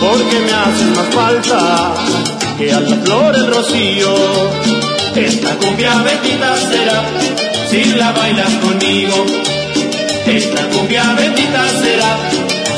porque 0.00 0.38
me 0.40 0.52
haces 0.52 0.96
más 0.96 1.14
falta 1.14 1.94
que 2.60 2.70
a 2.70 2.80
la 2.80 2.96
flor 3.04 3.34
el 3.34 3.46
rocío. 3.46 4.14
Esta 5.16 5.56
cumbia 5.56 5.94
bendita 6.02 6.56
será 6.70 7.04
si 7.70 7.84
la 7.94 8.12
bailas 8.12 8.52
conmigo. 8.56 9.24
Esta 10.26 10.68
cumbia 10.68 11.04
bendita 11.14 11.62
será 11.82 12.18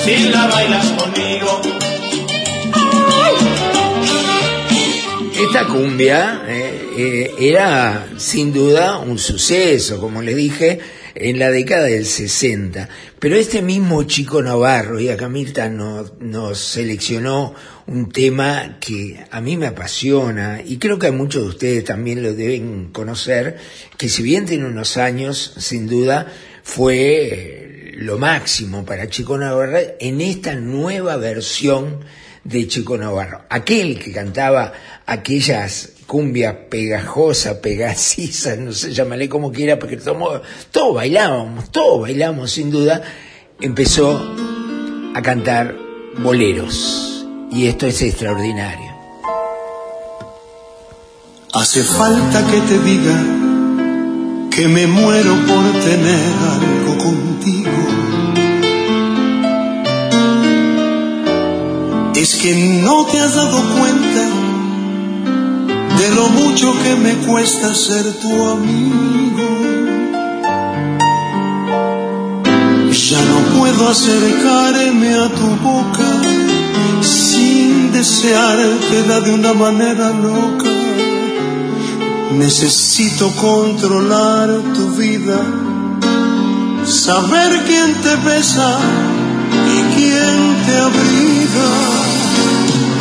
si 0.05 0.29
la 0.31 0.47
bailas 0.47 0.87
conmigo. 0.93 1.63
Esta 5.45 5.67
cumbia 5.67 6.43
eh, 6.47 6.91
eh, 6.97 7.35
era 7.41 8.07
sin 8.19 8.53
duda 8.53 8.99
un 8.99 9.19
suceso, 9.19 10.01
como 10.01 10.23
le 10.23 10.35
dije, 10.37 10.79
en 11.15 11.39
la 11.39 11.51
década 11.51 11.85
del 11.85 12.07
60. 12.07 12.89
Pero 13.19 13.37
este 13.37 13.63
mismo 13.63 14.03
chico 14.05 14.43
Navarro, 14.43 15.01
y 15.01 15.09
acá 15.09 15.29
nos, 15.69 16.19
nos 16.21 16.59
seleccionó 16.59 17.55
un 17.87 18.11
tema 18.11 18.79
que 18.81 19.25
a 19.31 19.41
mí 19.41 19.57
me 19.57 19.67
apasiona 19.67 20.61
y 20.65 20.79
creo 20.79 20.99
que 20.99 21.09
a 21.09 21.13
muchos 21.13 21.43
de 21.43 21.49
ustedes 21.49 21.85
también 21.85 22.23
lo 22.23 22.35
deben 22.35 22.91
conocer, 22.93 23.57
que 23.97 24.09
si 24.09 24.23
bien 24.23 24.47
tiene 24.47 24.67
unos 24.67 24.97
años, 24.97 25.55
sin 25.59 25.87
duda, 25.87 26.27
fue 26.63 27.93
lo 27.97 28.19
máximo 28.19 28.85
para 28.85 29.09
Chico 29.09 29.37
Navarro 29.39 29.79
en 30.01 30.21
esta 30.21 30.55
nueva 30.55 31.17
versión 31.17 32.01
de 32.45 32.67
Chico 32.67 32.97
Navarro. 32.97 33.43
Aquel 33.49 33.99
que 33.99 34.13
cantaba 34.13 34.73
aquellas 35.07 35.93
cumbias 36.13 36.55
pegajosas, 36.69 37.55
pegasisas, 37.55 38.59
no 38.59 38.71
sé, 38.73 38.93
llámale 38.93 39.31
como 39.31 39.51
quiera, 39.51 39.79
porque 39.79 39.97
todos, 39.97 40.43
todos 40.71 40.95
bailábamos, 40.97 41.71
todos 41.71 42.03
bailamos 42.03 42.51
sin 42.51 42.71
duda, 42.71 43.01
empezó 43.59 44.21
a 45.15 45.23
cantar 45.23 45.75
boleros. 46.19 47.25
Y 47.51 47.67
esto 47.67 47.87
es 47.87 48.03
extraordinario. 48.03 48.93
Hace 51.55 51.83
falta 51.83 52.45
que 52.51 52.61
te 52.61 52.79
diga 52.81 53.25
que 54.51 54.69
me 54.69 54.87
muero 54.87 55.35
por 55.47 55.65
tener 55.81 56.35
algo 56.53 56.99
contigo. 56.99 57.71
Es 62.17 62.35
que 62.35 62.55
no 62.83 63.07
te 63.07 63.19
has 63.19 63.35
dado 63.35 63.79
cuenta 63.79 64.22
de 66.03 66.11
lo 66.17 66.29
mucho 66.31 66.75
que 66.83 66.97
me 66.97 67.15
cuesta 67.29 67.73
ser 67.73 68.05
tu 68.15 68.33
amigo. 68.57 69.49
Ya 73.09 73.21
no 73.31 73.39
puedo 73.57 73.89
acercarme 73.89 75.15
a 75.15 75.29
tu 75.29 75.49
boca 75.69 76.11
sin 77.03 77.93
deseártela 77.93 79.21
de 79.21 79.33
una 79.33 79.53
manera 79.55 80.11
loca. 80.11 80.75
Necesito 82.33 83.31
controlar 83.37 84.49
tu 84.75 84.85
vida, 84.97 85.41
saber 86.85 87.51
quién 87.69 87.91
te 88.05 88.17
besa 88.29 88.71
y 89.77 89.79
quién 89.95 90.37
te 90.67 90.75
abriga. 90.89 92.12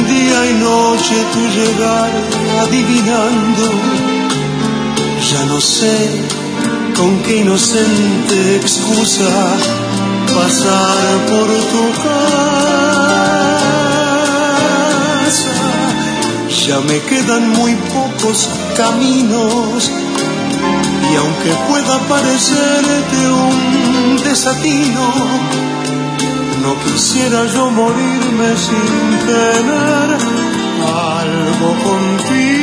día 0.00 0.50
y 0.50 0.54
noche 0.54 1.14
tu 1.32 1.40
llegar 1.58 2.10
adivinando. 2.62 3.64
Ya 5.30 5.44
no 5.46 5.60
sé 5.60 5.96
con 6.96 7.22
qué 7.22 7.36
inocente 7.38 8.56
excusa 8.56 9.30
pasar 10.34 11.04
por 11.30 11.48
tu 11.72 11.84
casa. 12.02 12.42
Ya 16.66 16.78
me 16.80 16.98
quedan 17.00 17.50
muy 17.50 17.74
pocos 17.74 18.48
caminos 18.76 19.90
y 21.10 21.16
aunque 21.16 21.50
pueda 21.68 21.98
parecerte 22.08 23.18
un 23.26 24.16
desatino, 24.24 25.06
quisiera 26.80 27.46
yo 27.46 27.70
morirme 27.70 28.56
sin 28.56 29.18
tener 29.26 30.08
algo 30.84 31.68
contigo. 31.84 32.62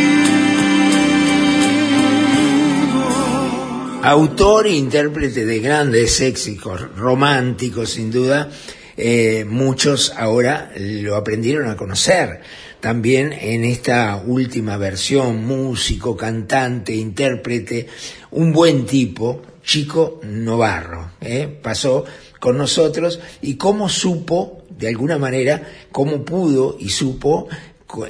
Autor 4.03 4.67
e 4.67 4.75
intérprete 4.75 5.45
de 5.45 5.59
grandes 5.59 6.21
éxitos 6.21 6.95
románticos, 6.95 7.91
sin 7.91 8.11
duda, 8.11 8.49
eh, 8.95 9.45
muchos 9.47 10.13
ahora 10.17 10.71
lo 10.77 11.15
aprendieron 11.15 11.69
a 11.69 11.75
conocer. 11.75 12.41
También 12.79 13.33
en 13.33 13.65
esta 13.65 14.15
última 14.15 14.77
versión, 14.77 15.43
músico, 15.43 16.15
cantante, 16.15 16.95
intérprete, 16.95 17.87
un 18.31 18.53
buen 18.53 18.85
tipo, 18.85 19.41
Chico 19.63 20.19
Novarro, 20.23 21.11
¿eh? 21.21 21.59
pasó 21.61 22.05
con 22.39 22.57
nosotros 22.57 23.19
y 23.41 23.55
cómo 23.55 23.89
supo, 23.89 24.63
de 24.69 24.87
alguna 24.87 25.17
manera, 25.17 25.61
cómo 25.91 26.23
pudo 26.23 26.77
y 26.79 26.89
supo 26.89 27.47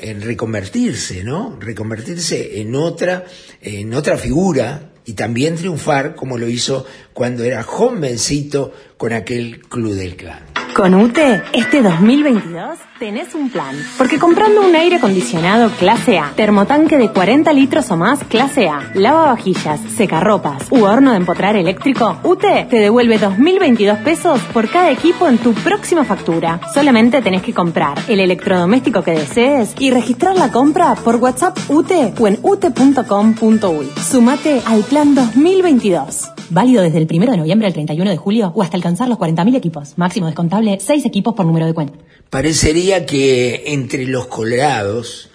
en 0.02 0.22
reconvertirse, 0.22 1.24
¿no? 1.24 1.58
Reconvertirse 1.60 2.60
en 2.62 2.76
otra, 2.76 3.26
en 3.62 3.94
otra 3.94 4.18
figura 4.18 4.92
y 5.06 5.14
también 5.14 5.56
triunfar 5.56 6.16
como 6.16 6.38
lo 6.38 6.48
hizo 6.48 6.86
cuando 7.14 7.44
era 7.44 7.64
jovencito 7.64 8.74
con 8.98 9.14
aquel 9.14 9.62
club 9.62 9.94
del 9.94 10.16
clan. 10.16 10.59
Con 10.80 10.96
UTE, 10.96 11.44
este 11.52 11.82
2022 11.82 12.80
tenés 13.00 13.36
un 13.36 13.50
plan. 13.50 13.76
Porque 13.98 14.18
comprando 14.18 14.66
un 14.66 14.74
aire 14.78 14.96
acondicionado 14.96 15.70
clase 15.72 16.18
A, 16.18 16.32
termotanque 16.38 16.98
de 16.98 17.12
40 17.12 17.52
litros 17.52 17.92
o 17.92 17.98
más 17.98 18.24
clase 18.24 18.70
A, 18.70 18.90
lavavajillas, 18.94 19.82
secarropas 19.98 20.68
u 20.70 20.86
horno 20.86 21.12
de 21.12 21.18
empotrar 21.18 21.58
eléctrico, 21.58 22.20
UTE 22.24 22.68
te 22.70 22.80
devuelve 22.80 23.20
2.022 23.20 24.04
pesos 24.06 24.40
por 24.54 24.70
cada 24.70 24.90
equipo 24.90 25.28
en 25.28 25.38
tu 25.38 25.54
próxima 25.54 26.06
factura. 26.06 26.62
Solamente 26.74 27.22
tenés 27.22 27.42
que 27.42 27.54
comprar 27.54 28.00
el 28.08 28.22
electrodoméstico 28.22 29.04
que 29.04 29.12
desees 29.12 29.76
y 29.80 29.92
registrar 29.92 30.38
la 30.38 30.50
compra 30.50 30.96
por 30.96 31.18
WhatsApp 31.18 31.58
UTE 31.68 32.14
o 32.18 32.26
en 32.26 32.40
ute.com.uy. 32.42 33.90
Sumate 34.02 34.62
al 34.66 34.84
plan 34.84 35.14
2022. 35.14 36.39
Válido 36.50 36.82
desde 36.82 36.98
el 36.98 37.08
1 37.10 37.32
de 37.32 37.38
noviembre 37.38 37.68
al 37.68 37.74
31 37.74 38.10
de 38.10 38.18
julio 38.18 38.52
o 38.56 38.64
hasta 38.64 38.76
alcanzar 38.76 39.08
los 39.08 39.18
40.000 39.18 39.56
equipos. 39.56 39.98
Máximo 39.98 40.26
descontable 40.26 40.80
6 40.80 41.06
equipos 41.06 41.36
por 41.36 41.46
número 41.46 41.66
de 41.66 41.74
cuenta. 41.74 41.94
Parecería 42.30 43.06
que 43.06 43.64
entre 43.68 44.06
los 44.06 44.28
colorados, 44.28 45.30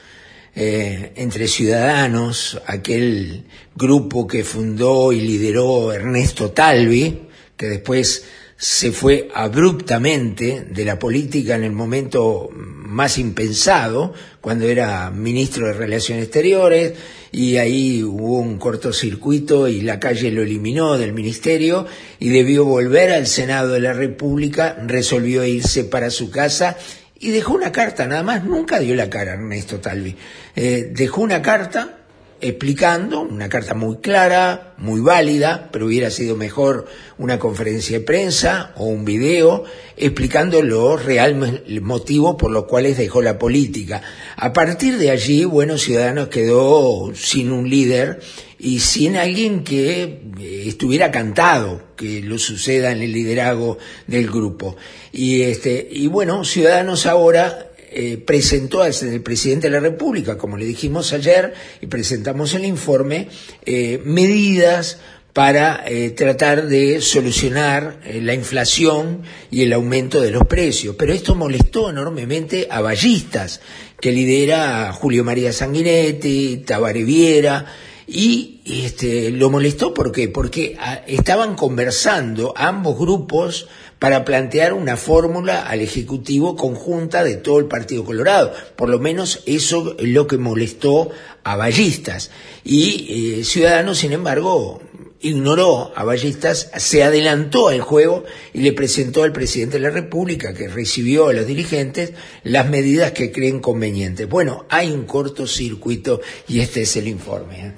eh, 0.55 1.13
entre 1.17 1.49
ciudadanos, 1.49 2.61
aquel 2.67 3.45
grupo 3.75 4.27
que 4.27 4.45
fundó 4.45 5.13
y 5.13 5.21
lideró 5.21 5.93
Ernesto 5.93 6.51
Talvi, 6.51 7.23
que 7.57 7.67
después 7.67 8.25
se 8.65 8.93
fue 8.93 9.29
abruptamente 9.35 10.67
de 10.71 10.87
la 10.87 10.99
política 10.99 11.55
en 11.55 11.65
el 11.65 11.73
momento 11.73 12.49
más 12.51 13.19
impensado, 13.19 14.15
cuando 14.41 14.67
era 14.67 15.11
ministro 15.11 15.67
de 15.67 15.75
Relaciones 15.75 16.25
Exteriores, 16.25 16.95
y 17.31 17.59
ahí 17.59 18.03
hubo 18.03 18.39
un 18.39 18.57
cortocircuito 18.57 19.69
y 19.69 19.83
la 19.83 20.01
calle 20.01 20.31
lo 20.31 20.41
eliminó 20.41 20.97
del 20.97 21.13
ministerio 21.13 21.85
y 22.19 22.31
debió 22.31 22.65
volver 22.65 23.11
al 23.11 23.27
Senado 23.27 23.75
de 23.75 23.81
la 23.81 23.93
República, 23.93 24.79
resolvió 24.87 25.45
irse 25.45 25.85
para 25.85 26.09
su 26.09 26.31
casa 26.31 26.79
y 27.21 27.33
dejó 27.33 27.53
una 27.53 27.71
carta, 27.71 28.07
nada 28.07 28.23
más, 28.23 28.45
nunca 28.45 28.81
dio 28.81 28.95
la 28.95 29.11
cara 29.11 29.35
Ernesto 29.35 29.79
Talvi, 29.79 30.17
eh, 30.57 30.91
dejó 30.91 31.21
una 31.21 31.43
carta 31.43 32.04
explicando, 32.45 33.23
una 33.23 33.49
carta 33.49 33.73
muy 33.73 33.97
clara, 33.97 34.75
muy 34.77 35.01
válida, 35.01 35.71
pero 35.73 35.87
hubiera 35.87 36.11
sido 36.11 36.37
mejor 36.37 36.85
una 37.17 37.39
conferencia 37.39 37.99
de 37.99 38.05
prensa 38.05 38.75
o 38.77 38.85
un 38.85 39.07
video 39.07 39.65
explicando 39.97 40.61
los 40.61 41.03
reales 41.03 41.63
motivos 41.81 42.37
por 42.37 42.51
los 42.51 42.65
cuales 42.65 42.99
dejó 42.99 43.23
la 43.23 43.39
política. 43.39 44.03
A 44.37 44.53
partir 44.53 44.99
de 44.99 45.11
allí, 45.11 45.47
bueno, 45.47 45.79
Ciudadanos 45.79 46.29
quedó 46.29 47.15
sin 47.15 47.51
un 47.51 47.71
líder 47.71 48.21
y 48.59 48.81
sin 48.81 49.17
alguien 49.17 49.65
que 49.65 50.03
eh, 50.39 50.65
estuviera 50.67 51.11
cantado 51.11 51.95
que 51.97 52.21
lo 52.21 52.39
suceda 52.39 52.93
en 52.93 53.01
el 53.01 53.13
liderazgo 53.13 53.79
del 54.07 54.29
grupo. 54.29 54.77
Y 55.13 55.43
este, 55.43 55.89
y 55.91 56.09
bueno, 56.09 56.45
Ciudadanos 56.45 57.07
ahora 57.07 57.71
eh, 57.97 58.19
presentó 58.19 58.83
al 58.83 58.93
presidente 59.23 59.69
de 59.69 59.75
la 59.75 59.79
República, 59.79 60.37
como 60.37 60.57
le 60.57 60.65
dijimos 60.65 61.13
ayer, 61.13 61.55
y 61.81 61.87
presentamos 61.87 62.53
el 62.55 62.65
informe, 62.65 63.29
eh, 63.65 64.03
medidas 64.05 64.99
para 65.33 65.85
eh, 65.87 66.11
tratar 66.11 66.67
de 66.67 67.01
solucionar 67.01 68.01
la 68.13 68.35
inflación 68.35 69.23
y 69.49 69.63
el 69.63 69.73
aumento 69.73 70.21
de 70.21 70.33
los 70.33 70.45
precios. 70.49 70.97
Pero 70.99 71.13
esto 71.13 71.37
molestó 71.37 71.89
enormemente 71.89 72.67
a 72.69 72.81
ballistas, 72.81 73.61
que 74.01 74.11
lidera 74.11 74.93
Julio 74.93 75.23
María 75.23 75.53
Sanguinetti, 75.53 76.65
Tabaré 76.67 77.05
Viera, 77.05 77.65
y 78.09 78.61
este, 78.65 79.31
lo 79.31 79.51
molestó 79.51 79.95
porque 79.95 80.77
a, 80.81 80.95
estaban 81.07 81.55
conversando 81.55 82.55
ambos 82.57 82.99
grupos 82.99 83.69
para 83.99 84.25
plantear 84.25 84.73
una 84.73 84.97
fórmula 84.97 85.67
al 85.67 85.81
Ejecutivo 85.81 86.57
conjunta 86.57 87.25
de 87.25 87.37
todo 87.37 87.59
el 87.59 87.67
Partido 87.67 88.05
Colorado. 88.05 88.53
Por 88.77 88.89
lo 88.89 88.99
menos 88.99 89.43
eso 89.47 89.97
es 89.99 90.09
lo 90.09 90.27
que 90.27 90.39
molestó 90.39 91.11
a 91.43 91.57
Ballistas. 91.57 92.31
Y 92.65 93.39
eh, 93.39 93.45
Ciudadanos, 93.45 93.99
sin 93.99 94.13
embargo, 94.13 94.81
ignoró 95.21 95.93
a 95.97 96.05
Ballistas, 96.05 96.71
se 96.77 97.03
adelantó 97.03 97.69
al 97.69 97.81
juego 97.81 98.25
y 98.53 98.61
le 98.61 98.73
presentó 98.73 99.23
al 99.23 99.33
presidente 99.33 99.79
de 99.79 99.85
la 99.85 99.91
República, 99.91 100.53
que 100.53 100.69
recibió 100.69 101.29
a 101.29 101.33
los 101.33 101.47
dirigentes, 101.47 102.13
las 102.43 102.69
medidas 102.69 103.13
que 103.13 103.33
creen 103.33 103.61
convenientes. 103.61 104.29
Bueno, 104.29 104.67
hay 104.69 104.91
un 104.91 105.05
cortocircuito 105.05 106.21
y 106.47 106.61
este 106.61 106.83
es 106.83 106.97
el 106.97 107.09
informe. 107.09 107.67
¿eh? 107.67 107.73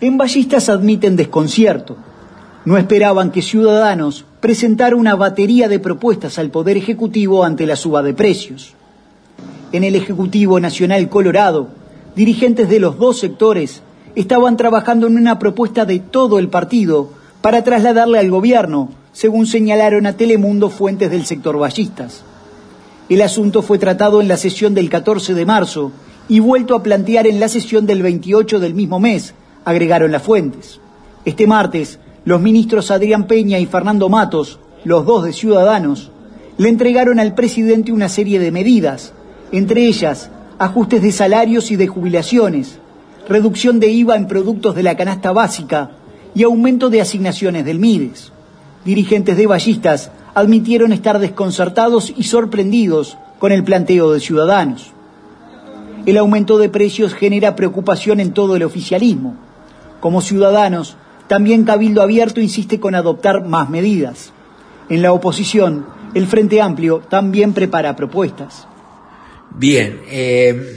En 0.00 0.18
Ballistas 0.18 0.68
admiten 0.68 1.14
desconcierto. 1.14 1.96
No 2.64 2.76
esperaban 2.76 3.30
que 3.30 3.40
Ciudadanos 3.40 4.26
presentar 4.40 4.94
una 4.94 5.14
batería 5.16 5.68
de 5.68 5.78
propuestas 5.78 6.38
al 6.38 6.50
Poder 6.50 6.76
Ejecutivo 6.76 7.44
ante 7.44 7.66
la 7.66 7.76
suba 7.76 8.02
de 8.02 8.14
precios. 8.14 8.72
En 9.72 9.84
el 9.84 9.94
Ejecutivo 9.94 10.58
Nacional 10.58 11.08
Colorado, 11.10 11.68
dirigentes 12.16 12.68
de 12.68 12.80
los 12.80 12.98
dos 12.98 13.18
sectores 13.20 13.82
estaban 14.14 14.56
trabajando 14.56 15.06
en 15.06 15.16
una 15.16 15.38
propuesta 15.38 15.84
de 15.84 16.00
todo 16.00 16.38
el 16.38 16.48
partido 16.48 17.10
para 17.42 17.62
trasladarle 17.62 18.18
al 18.18 18.30
gobierno, 18.30 18.90
según 19.12 19.46
señalaron 19.46 20.06
a 20.06 20.16
Telemundo 20.16 20.70
fuentes 20.70 21.10
del 21.10 21.26
sector 21.26 21.58
ballistas. 21.58 22.22
El 23.08 23.22
asunto 23.22 23.62
fue 23.62 23.78
tratado 23.78 24.20
en 24.20 24.28
la 24.28 24.36
sesión 24.36 24.74
del 24.74 24.88
14 24.88 25.34
de 25.34 25.46
marzo 25.46 25.92
y 26.28 26.40
vuelto 26.40 26.74
a 26.74 26.82
plantear 26.82 27.26
en 27.26 27.40
la 27.40 27.48
sesión 27.48 27.86
del 27.86 28.02
28 28.02 28.58
del 28.58 28.74
mismo 28.74 29.00
mes, 29.00 29.34
agregaron 29.64 30.12
las 30.12 30.22
fuentes. 30.22 30.80
Este 31.24 31.46
martes, 31.46 31.98
los 32.24 32.40
ministros 32.40 32.90
Adrián 32.90 33.26
Peña 33.26 33.58
y 33.58 33.66
Fernando 33.66 34.08
Matos, 34.08 34.58
los 34.84 35.06
dos 35.06 35.24
de 35.24 35.32
Ciudadanos, 35.32 36.10
le 36.58 36.68
entregaron 36.68 37.18
al 37.18 37.34
presidente 37.34 37.92
una 37.92 38.08
serie 38.08 38.38
de 38.38 38.50
medidas, 38.50 39.12
entre 39.52 39.86
ellas 39.86 40.30
ajustes 40.58 41.00
de 41.00 41.12
salarios 41.12 41.70
y 41.70 41.76
de 41.76 41.86
jubilaciones, 41.86 42.78
reducción 43.28 43.80
de 43.80 43.88
IVA 43.88 44.16
en 44.16 44.26
productos 44.26 44.74
de 44.74 44.82
la 44.82 44.96
canasta 44.96 45.32
básica 45.32 45.92
y 46.34 46.42
aumento 46.42 46.90
de 46.90 47.00
asignaciones 47.00 47.64
del 47.64 47.78
MIDES. 47.78 48.32
Dirigentes 48.84 49.36
de 49.36 49.46
ballistas 49.46 50.10
admitieron 50.34 50.92
estar 50.92 51.18
desconcertados 51.18 52.12
y 52.16 52.24
sorprendidos 52.24 53.16
con 53.38 53.52
el 53.52 53.64
planteo 53.64 54.12
de 54.12 54.20
Ciudadanos. 54.20 54.92
El 56.06 56.18
aumento 56.18 56.58
de 56.58 56.68
precios 56.68 57.14
genera 57.14 57.56
preocupación 57.56 58.20
en 58.20 58.32
todo 58.32 58.56
el 58.56 58.62
oficialismo. 58.62 59.34
Como 60.00 60.22
ciudadanos, 60.22 60.96
también 61.30 61.62
Cabildo 61.62 62.02
Abierto 62.02 62.40
insiste 62.40 62.80
con 62.80 62.96
adoptar 62.96 63.46
más 63.46 63.70
medidas. 63.70 64.32
En 64.88 65.00
la 65.00 65.12
oposición, 65.12 65.86
el 66.12 66.26
Frente 66.26 66.60
Amplio 66.60 66.98
también 67.08 67.52
prepara 67.52 67.94
propuestas. 67.94 68.66
Bien, 69.54 70.00
eh, 70.10 70.76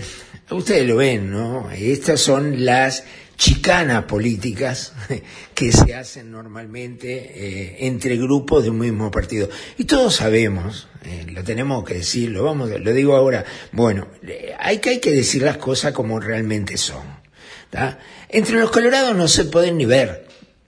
ustedes 0.52 0.88
lo 0.88 0.98
ven, 0.98 1.32
¿no? 1.32 1.72
Estas 1.72 2.22
son 2.22 2.64
las 2.66 3.04
chicanas 3.36 4.04
políticas 4.04 4.94
que 5.56 5.72
se 5.72 5.96
hacen 5.96 6.32
normalmente 6.32 7.32
eh, 7.34 7.88
entre 7.88 8.16
grupos 8.18 8.64
de 8.64 8.70
un 8.70 8.78
mismo 8.78 9.10
partido. 9.10 9.50
Y 9.80 9.86
todos 9.86 10.18
sabemos, 10.18 10.88
eh, 11.04 11.26
lo 11.32 11.44
tenemos 11.44 11.84
que 11.84 11.96
decir, 11.96 12.30
lo, 12.30 12.44
vamos, 12.44 12.70
lo 12.70 12.94
digo 12.94 13.16
ahora, 13.16 13.44
bueno, 13.72 14.08
eh, 14.22 14.54
hay 14.60 14.78
que, 14.78 15.00
decir 15.00 15.42
las 15.42 15.58
cosas 15.58 15.94
como 15.94 16.20
realmente 16.20 16.78
son. 16.78 17.24
¿tá? 17.72 17.98
Entre 18.30 18.60
los 18.60 18.70
colorados 18.70 19.16
no 19.16 19.28
se 19.28 19.46
pueden 19.46 19.78
ni 19.78 19.86
ver, 19.86 20.23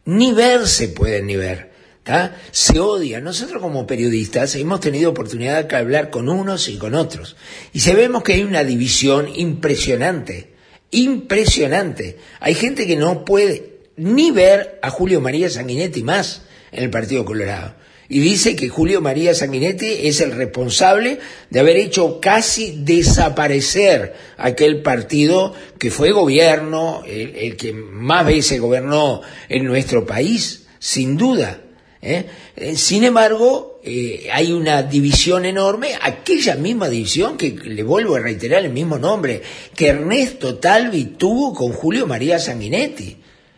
ni 0.06 0.32
ver 0.32 0.68
se 0.68 0.88
pueden 0.88 1.28
ni 1.28 1.36
ver. 1.36 1.72
¿tá? 2.04 2.38
Se 2.52 2.80
odia. 2.80 3.20
Nosotros 3.20 3.62
como 3.62 3.86
periodistas 3.86 4.56
hemos 4.56 4.80
tenido 4.80 5.10
oportunidad 5.10 5.66
de 5.66 5.76
hablar 5.76 6.10
con 6.10 6.30
unos 6.30 6.70
y 6.70 6.78
con 6.78 6.96
otros. 6.96 7.36
Y 7.74 7.80
sabemos 7.80 8.24
que 8.24 8.34
hay 8.34 8.44
una 8.44 8.64
división 8.64 9.28
impresionante 9.36 10.56
impresionante. 10.96 12.18
Hay 12.40 12.56
gente 12.56 12.88
que 12.88 12.96
no 12.96 13.26
puede 13.26 13.80
ni 13.98 14.32
ver 14.32 14.80
a 14.82 14.90
Julio 14.90 15.22
María 15.22 15.50
Sanguinetti 15.50 16.04
más 16.04 16.44
en 16.72 16.84
el 16.84 16.90
Partido 16.90 17.26
Colorado. 17.26 17.76
Y 18.08 18.20
dice 18.20 18.56
que 18.56 18.70
Julio 18.70 19.02
María 19.02 19.34
Sanguinetti 19.34 20.08
es 20.08 20.22
el 20.22 20.32
responsable 20.34 21.20
de 21.50 21.60
haber 21.60 21.78
hecho 21.78 22.20
casi 22.20 22.82
desaparecer 22.84 24.14
aquel 24.38 24.84
partido 24.84 25.54
que 25.80 25.90
fue 25.90 26.12
gobierno, 26.12 27.02
el, 27.08 27.58
que 27.58 27.74
más 27.74 28.26
veces 28.26 28.62
gobernó 28.62 29.22
en 29.50 29.66
nuestro 29.66 30.06
país, 30.06 30.68
sin 30.78 31.18
duda. 31.18 31.62
¿eh? 32.00 32.26
Eh, 32.56 32.76
Sin 32.76 33.04
embargo, 33.04 33.80
eh, 33.84 34.28
hay 34.32 34.54
una 34.54 34.84
división 34.84 35.46
enorme, 35.46 35.98
aquella 36.00 36.56
misma 36.56 36.90
división 36.90 37.38
que 37.38 37.52
le 37.52 37.82
vuelvo 37.82 38.16
a 38.16 38.20
reiterar 38.20 38.64
el 38.64 38.72
mismo 38.72 39.00
nombre, 39.00 39.42
que 39.76 39.88
Ernesto 39.88 40.58
Talvi 40.58 41.06
tuvo 41.18 41.56
con 41.56 41.72
Julio 41.72 42.06
María 42.06 42.38
Sanguinetti. 42.38 43.18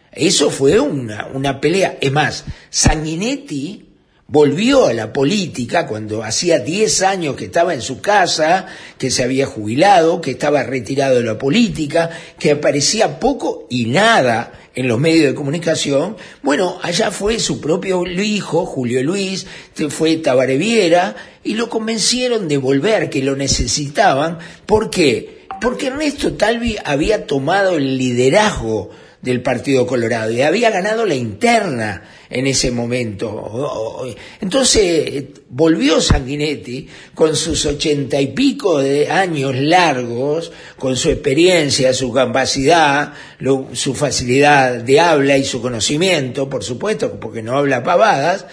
Eso 0.09 0.49
fue 0.49 0.79
una, 0.79 1.27
una 1.33 1.59
pelea. 1.59 1.97
Es 1.99 2.11
más, 2.11 2.45
Sanguinetti 2.69 3.86
volvió 4.27 4.87
a 4.87 4.93
la 4.93 5.13
política 5.13 5.87
cuando 5.87 6.23
hacía 6.23 6.59
10 6.59 7.01
años 7.03 7.35
que 7.35 7.45
estaba 7.45 7.73
en 7.73 7.81
su 7.81 8.01
casa, 8.01 8.65
que 8.97 9.09
se 9.09 9.23
había 9.23 9.45
jubilado, 9.45 10.19
que 10.19 10.31
estaba 10.31 10.63
retirado 10.63 11.15
de 11.15 11.23
la 11.23 11.37
política, 11.37 12.09
que 12.37 12.51
aparecía 12.51 13.19
poco 13.19 13.67
y 13.69 13.85
nada 13.85 14.51
en 14.75 14.87
los 14.87 14.99
medios 14.99 15.25
de 15.25 15.33
comunicación, 15.33 16.17
bueno, 16.43 16.77
allá 16.83 17.09
fue 17.09 17.39
su 17.39 17.59
propio 17.59 18.05
hijo, 18.05 18.65
Julio 18.65 19.01
Luis, 19.01 19.47
fue 19.89 20.17
Tabareviera, 20.17 21.15
y 21.43 21.55
lo 21.55 21.67
convencieron 21.67 22.47
de 22.47 22.57
volver, 22.57 23.09
que 23.09 23.23
lo 23.23 23.35
necesitaban. 23.35 24.37
¿Por 24.67 24.91
qué? 24.91 25.47
Porque 25.59 25.87
Ernesto 25.87 26.33
Talvi 26.33 26.75
había 26.83 27.25
tomado 27.25 27.77
el 27.77 27.97
liderazgo 27.97 28.91
del 29.21 29.41
Partido 29.41 29.87
Colorado 29.87 30.31
y 30.31 30.41
había 30.41 30.69
ganado 30.69 31.05
la 31.05 31.15
interna 31.15 32.03
en 32.29 32.47
ese 32.47 32.71
momento. 32.71 34.05
Entonces 34.41 35.25
volvió 35.49 36.01
Sanguinetti 36.01 36.87
con 37.13 37.35
sus 37.35 37.65
ochenta 37.65 38.19
y 38.19 38.27
pico 38.27 38.79
de 38.79 39.09
años 39.09 39.55
largos, 39.55 40.51
con 40.77 40.95
su 40.95 41.09
experiencia, 41.09 41.93
su 41.93 42.11
capacidad, 42.11 43.13
lo, 43.39 43.69
su 43.73 43.93
facilidad 43.93 44.83
de 44.83 44.99
habla 44.99 45.37
y 45.37 45.43
su 45.43 45.61
conocimiento, 45.61 46.49
por 46.49 46.63
supuesto, 46.63 47.19
porque 47.19 47.41
no 47.41 47.57
habla 47.57 47.83
pavadas, 47.83 48.45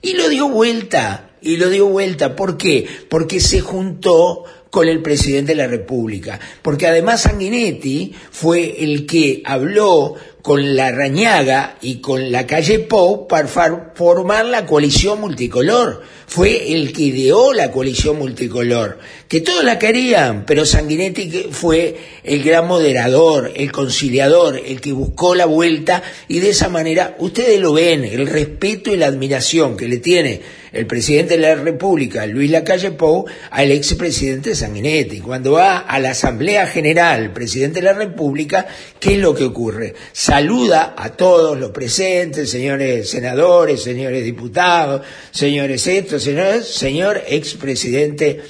y 0.00 0.14
lo 0.14 0.28
dio 0.28 0.48
vuelta. 0.48 1.28
Y 1.44 1.56
lo 1.56 1.70
dio 1.70 1.86
vuelta. 1.86 2.36
¿Por 2.36 2.56
qué? 2.56 2.86
Porque 3.08 3.40
se 3.40 3.60
juntó 3.60 4.44
con 4.70 4.88
el 4.88 5.02
presidente 5.02 5.52
de 5.52 5.56
la 5.56 5.66
República. 5.66 6.38
Porque 6.62 6.86
además 6.86 7.22
Sanguinetti 7.22 8.14
fue 8.30 8.82
el 8.82 9.06
que 9.06 9.42
habló 9.44 10.14
con 10.42 10.74
la 10.74 10.90
Rañaga 10.90 11.76
y 11.80 12.00
con 12.00 12.32
la 12.32 12.46
calle 12.46 12.80
Pou 12.80 13.28
para 13.28 13.46
formar 13.46 14.44
la 14.44 14.66
coalición 14.66 15.20
multicolor. 15.20 16.02
Fue 16.26 16.72
el 16.74 16.92
que 16.92 17.02
ideó 17.02 17.52
la 17.52 17.70
coalición 17.70 18.18
multicolor, 18.18 18.98
que 19.28 19.42
todos 19.42 19.62
la 19.64 19.78
querían, 19.78 20.46
pero 20.46 20.64
Sanguinetti 20.64 21.48
fue 21.50 21.96
el 22.24 22.42
gran 22.42 22.66
moderador, 22.66 23.52
el 23.54 23.70
conciliador, 23.70 24.60
el 24.64 24.80
que 24.80 24.92
buscó 24.92 25.34
la 25.34 25.44
vuelta 25.44 26.02
y 26.28 26.40
de 26.40 26.50
esa 26.50 26.70
manera 26.70 27.16
ustedes 27.18 27.60
lo 27.60 27.74
ven, 27.74 28.04
el 28.04 28.26
respeto 28.26 28.92
y 28.92 28.96
la 28.96 29.08
admiración 29.08 29.76
que 29.76 29.88
le 29.88 29.98
tiene 29.98 30.40
el 30.72 30.86
presidente 30.86 31.36
de 31.36 31.42
la 31.42 31.54
República, 31.54 32.26
Luis 32.26 32.50
Lacalle 32.50 32.92
Pou, 32.92 33.26
al 33.50 33.70
expresidente 33.70 34.54
Sanguinetti. 34.54 35.20
Cuando 35.20 35.52
va 35.52 35.78
a 35.78 35.98
la 35.98 36.10
Asamblea 36.10 36.66
General, 36.66 37.32
presidente 37.32 37.80
de 37.80 37.86
la 37.86 37.92
República, 37.92 38.66
¿qué 38.98 39.14
es 39.14 39.18
lo 39.18 39.34
que 39.34 39.44
ocurre? 39.44 39.94
Saluda 40.32 40.94
a 40.96 41.10
todos 41.10 41.60
los 41.60 41.72
presentes, 41.72 42.48
señores 42.48 43.10
senadores, 43.10 43.82
señores 43.82 44.24
diputados, 44.24 45.02
señores 45.30 45.86
estos, 45.86 46.22
señores, 46.22 46.68
señor 46.68 47.22
expresidente, 47.28 48.40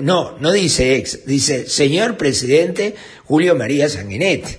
no, 0.00 0.38
no 0.38 0.52
dice 0.52 0.94
ex, 0.94 1.26
dice 1.26 1.68
señor 1.68 2.16
presidente 2.16 2.94
Julio 3.24 3.56
María 3.56 3.88
Sanguinetti. 3.88 4.52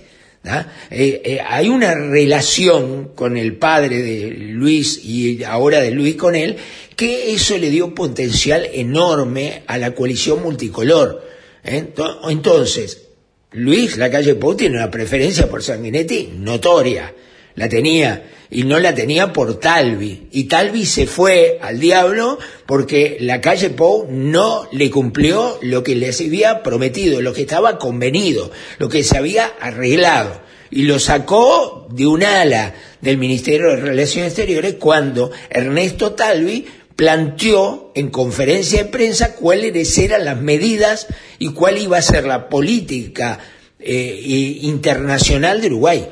Eh, 0.90 1.22
eh, 1.24 1.40
hay 1.48 1.70
una 1.70 1.94
relación 1.94 3.12
con 3.14 3.38
el 3.38 3.56
padre 3.56 4.02
de 4.02 4.32
Luis 4.32 5.02
y 5.02 5.44
ahora 5.44 5.80
de 5.80 5.92
Luis 5.92 6.16
con 6.16 6.34
él, 6.34 6.58
que 6.94 7.32
eso 7.32 7.56
le 7.56 7.70
dio 7.70 7.94
potencial 7.94 8.68
enorme 8.70 9.62
a 9.66 9.78
la 9.78 9.94
coalición 9.94 10.42
multicolor. 10.42 11.26
¿eh? 11.64 11.86
Entonces, 12.28 13.05
Luis 13.52 13.96
Lacalle 13.96 14.34
Pou 14.34 14.56
tiene 14.56 14.76
una 14.76 14.90
preferencia 14.90 15.48
por 15.48 15.62
Sanguinetti 15.62 16.32
notoria, 16.36 17.14
la 17.54 17.68
tenía, 17.68 18.30
y 18.50 18.64
no 18.64 18.78
la 18.78 18.94
tenía 18.94 19.32
por 19.32 19.58
Talvi. 19.58 20.28
Y 20.32 20.44
Talvi 20.44 20.84
se 20.84 21.06
fue 21.06 21.58
al 21.60 21.80
diablo 21.80 22.38
porque 22.66 23.16
la 23.20 23.40
calle 23.40 23.70
Pou 23.70 24.06
no 24.10 24.68
le 24.72 24.90
cumplió 24.90 25.58
lo 25.62 25.82
que 25.82 25.94
les 25.94 26.20
había 26.20 26.62
prometido, 26.62 27.22
lo 27.22 27.32
que 27.32 27.42
estaba 27.42 27.78
convenido, 27.78 28.50
lo 28.78 28.88
que 28.88 29.04
se 29.04 29.16
había 29.16 29.46
arreglado. 29.60 30.42
Y 30.70 30.82
lo 30.82 30.98
sacó 30.98 31.86
de 31.90 32.06
un 32.06 32.24
ala 32.24 32.74
del 33.00 33.18
Ministerio 33.18 33.68
de 33.68 33.76
Relaciones 33.76 34.32
Exteriores 34.32 34.74
cuando 34.74 35.30
Ernesto 35.48 36.12
Talvi 36.12 36.66
planteó 36.96 37.92
en 37.94 38.08
conferencia 38.08 38.82
de 38.82 38.90
prensa 38.90 39.34
cuáles 39.34 39.98
eran 39.98 40.24
las 40.24 40.40
medidas 40.40 41.06
y 41.38 41.52
cuál 41.52 41.78
iba 41.78 41.98
a 41.98 42.02
ser 42.02 42.24
la 42.26 42.48
política 42.48 43.38
eh, 43.78 44.58
internacional 44.62 45.60
de 45.60 45.66
Uruguay. 45.68 46.08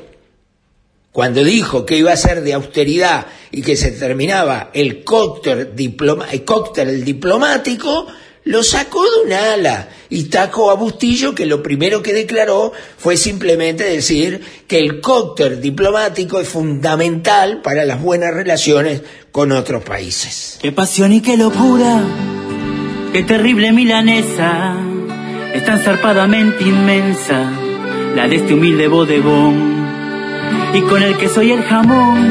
Cuando 1.11 1.43
dijo 1.43 1.85
que 1.85 1.97
iba 1.97 2.11
a 2.11 2.17
ser 2.17 2.41
de 2.41 2.53
austeridad 2.53 3.25
y 3.49 3.61
que 3.61 3.75
se 3.77 3.91
terminaba 3.91 4.69
el 4.73 5.03
cóctel, 5.03 5.75
diploma, 5.75 6.27
el 6.31 6.43
cóctel 6.43 7.03
diplomático, 7.03 8.05
lo 8.45 8.63
sacó 8.63 9.03
de 9.03 9.25
una 9.25 9.53
ala 9.53 9.89
y 10.09 10.25
tacó 10.25 10.69
a 10.69 10.75
Bustillo 10.75 11.33
que 11.33 11.47
lo 11.47 11.63
primero 11.63 12.03
que 12.03 12.13
declaró 12.13 12.71
fue 12.97 13.17
simplemente 13.17 13.83
decir 13.83 14.41
que 14.67 14.77
el 14.77 15.01
cóctel 15.01 15.59
diplomático 15.59 16.39
es 16.39 16.47
fundamental 16.47 17.61
para 17.63 17.85
las 17.85 18.01
buenas 18.01 18.33
relaciones 18.33 19.01
con 19.31 19.51
otros 19.51 19.83
países. 19.83 20.59
Qué 20.61 20.71
pasión 20.71 21.11
y 21.11 21.21
qué 21.21 21.37
locura, 21.37 22.03
qué 23.13 23.23
terrible 23.23 23.71
milanesa, 23.73 24.75
es 25.53 25.65
tan 25.65 25.79
zarpadamente 25.79 26.63
inmensa, 26.63 27.51
la 28.15 28.27
de 28.27 28.35
este 28.35 28.53
humilde 28.53 28.87
bodegón, 28.87 29.87
y 30.75 30.81
con 30.81 31.01
el 31.01 31.17
queso 31.17 31.41
y 31.41 31.51
el 31.51 31.63
jamón, 31.63 32.29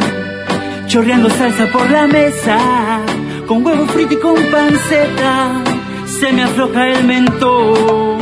chorreando 0.87 1.29
salsa 1.29 1.67
por 1.73 1.91
la 1.91 2.07
mesa, 2.07 3.03
con 3.49 3.67
huevo 3.67 3.85
frito 3.87 4.15
y 4.15 4.19
con 4.19 4.37
panceta, 4.47 5.74
se 6.21 6.33
me 6.33 6.45
afloja 6.45 6.89
el 6.89 7.05
mentón. 7.05 8.19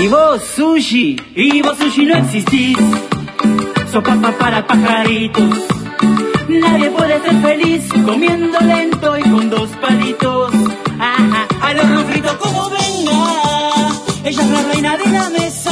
Y 0.00 0.06
vos, 0.08 0.42
sushi, 0.56 1.16
y 1.34 1.62
vos, 1.62 1.76
sushi, 1.78 2.04
no 2.06 2.16
existís, 2.16 2.78
sos 3.92 4.02
papa 4.02 4.32
para 4.38 4.66
pajaritos. 4.66 5.58
Nadie 6.48 6.90
puede 6.90 7.20
ser 7.20 7.36
feliz 7.42 7.88
comiendo 8.04 8.58
lento 8.60 9.18
y 9.18 9.22
con 9.22 9.50
dos 9.50 9.68
palitos. 9.80 10.52
Ajá, 10.98 11.46
al 11.60 11.78
horno 11.80 12.04
frito 12.04 12.38
como 12.38 12.70
venga. 12.70 13.90
Ella 14.24 14.42
es 14.42 14.50
la 14.50 14.62
reina 14.62 14.96
de 14.96 15.06
la 15.10 15.30
mesa, 15.30 15.70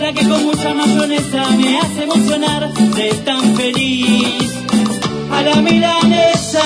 la 0.00 0.12
que 0.12 0.28
con 0.28 0.44
mucha 0.44 0.74
mayonesa 0.74 1.50
me 1.58 1.78
hace 1.78 2.02
emocionar 2.04 2.72
de 2.72 3.08
tan 3.24 3.56
feliz. 3.56 4.52
A 5.32 5.42
la 5.42 5.56
milanesa, 5.56 6.62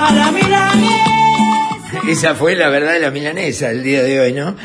a 0.00 0.12
la 0.12 0.32
milanesa. 0.32 1.03
Esa 2.08 2.34
fue 2.34 2.54
la 2.54 2.68
verdad 2.68 2.92
de 2.92 3.00
la 3.00 3.10
milanesa 3.10 3.70
el 3.70 3.82
día 3.82 4.02
de 4.02 4.20
hoy, 4.20 4.32
¿no? 4.32 4.56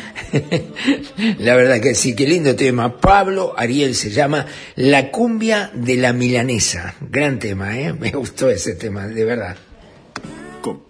la 1.40 1.56
verdad 1.56 1.80
que 1.80 1.96
sí, 1.96 2.16
qué 2.16 2.28
lindo 2.28 2.56
tema. 2.56 2.98
Pablo 2.98 3.54
Ariel 3.58 3.96
se 3.96 4.10
llama 4.10 4.46
La 4.76 5.10
cumbia 5.10 5.72
de 5.74 5.96
la 5.96 6.12
milanesa. 6.12 6.96
Gran 7.00 7.40
tema, 7.40 7.80
¿eh? 7.80 7.94
Me 8.00 8.12
gustó 8.12 8.50
ese 8.50 8.76
tema, 8.76 9.08
de 9.08 9.24
verdad. 9.24 9.56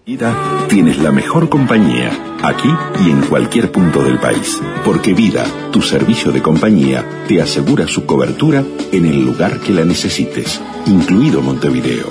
Vida 0.05 0.65
tienes 0.67 0.97
la 0.97 1.11
mejor 1.11 1.49
compañía, 1.49 2.09
aquí 2.41 2.69
y 3.05 3.11
en 3.11 3.21
cualquier 3.21 3.71
punto 3.71 4.03
del 4.03 4.17
país. 4.17 4.59
Porque 4.83 5.13
Vida, 5.13 5.45
tu 5.71 5.83
servicio 5.83 6.31
de 6.31 6.41
compañía, 6.41 7.05
te 7.27 7.39
asegura 7.39 7.87
su 7.87 8.07
cobertura 8.07 8.63
en 8.91 9.05
el 9.05 9.23
lugar 9.23 9.59
que 9.59 9.71
la 9.71 9.85
necesites, 9.85 10.59
incluido 10.87 11.41
Montevideo. 11.41 12.07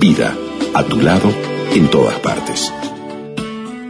Vida, 0.00 0.36
a 0.74 0.82
tu 0.82 1.00
lado, 1.00 1.32
en 1.72 1.88
todas 1.88 2.18
partes. 2.18 2.72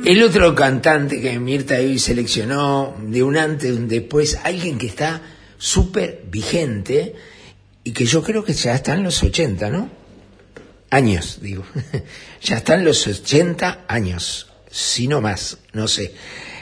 El 0.07 0.23
otro 0.23 0.55
cantante 0.55 1.21
que 1.21 1.37
Mirta 1.41 1.75
hoy 1.75 1.99
seleccionó, 1.99 2.95
de 2.97 3.25
un 3.25 3.37
antes 3.37 3.71
y 3.71 3.73
un 3.73 3.89
después, 3.89 4.39
alguien 4.45 4.79
que 4.79 4.87
está 4.87 5.21
súper 5.59 6.23
vigente 6.31 7.17
y 7.83 7.91
que 7.91 8.07
yo 8.07 8.23
creo 8.23 8.45
que 8.45 8.53
ya 8.53 8.77
está 8.77 8.95
en 8.95 9.03
los 9.03 9.21
80, 9.21 9.69
¿no? 9.69 9.91
Años, 10.91 11.39
digo. 11.43 11.65
ya 12.41 12.59
está 12.59 12.77
en 12.77 12.85
los 12.85 13.05
80 13.05 13.87
años, 13.89 14.47
si 14.71 15.09
no 15.09 15.21
más, 15.21 15.59
no 15.73 15.89
sé. 15.89 16.15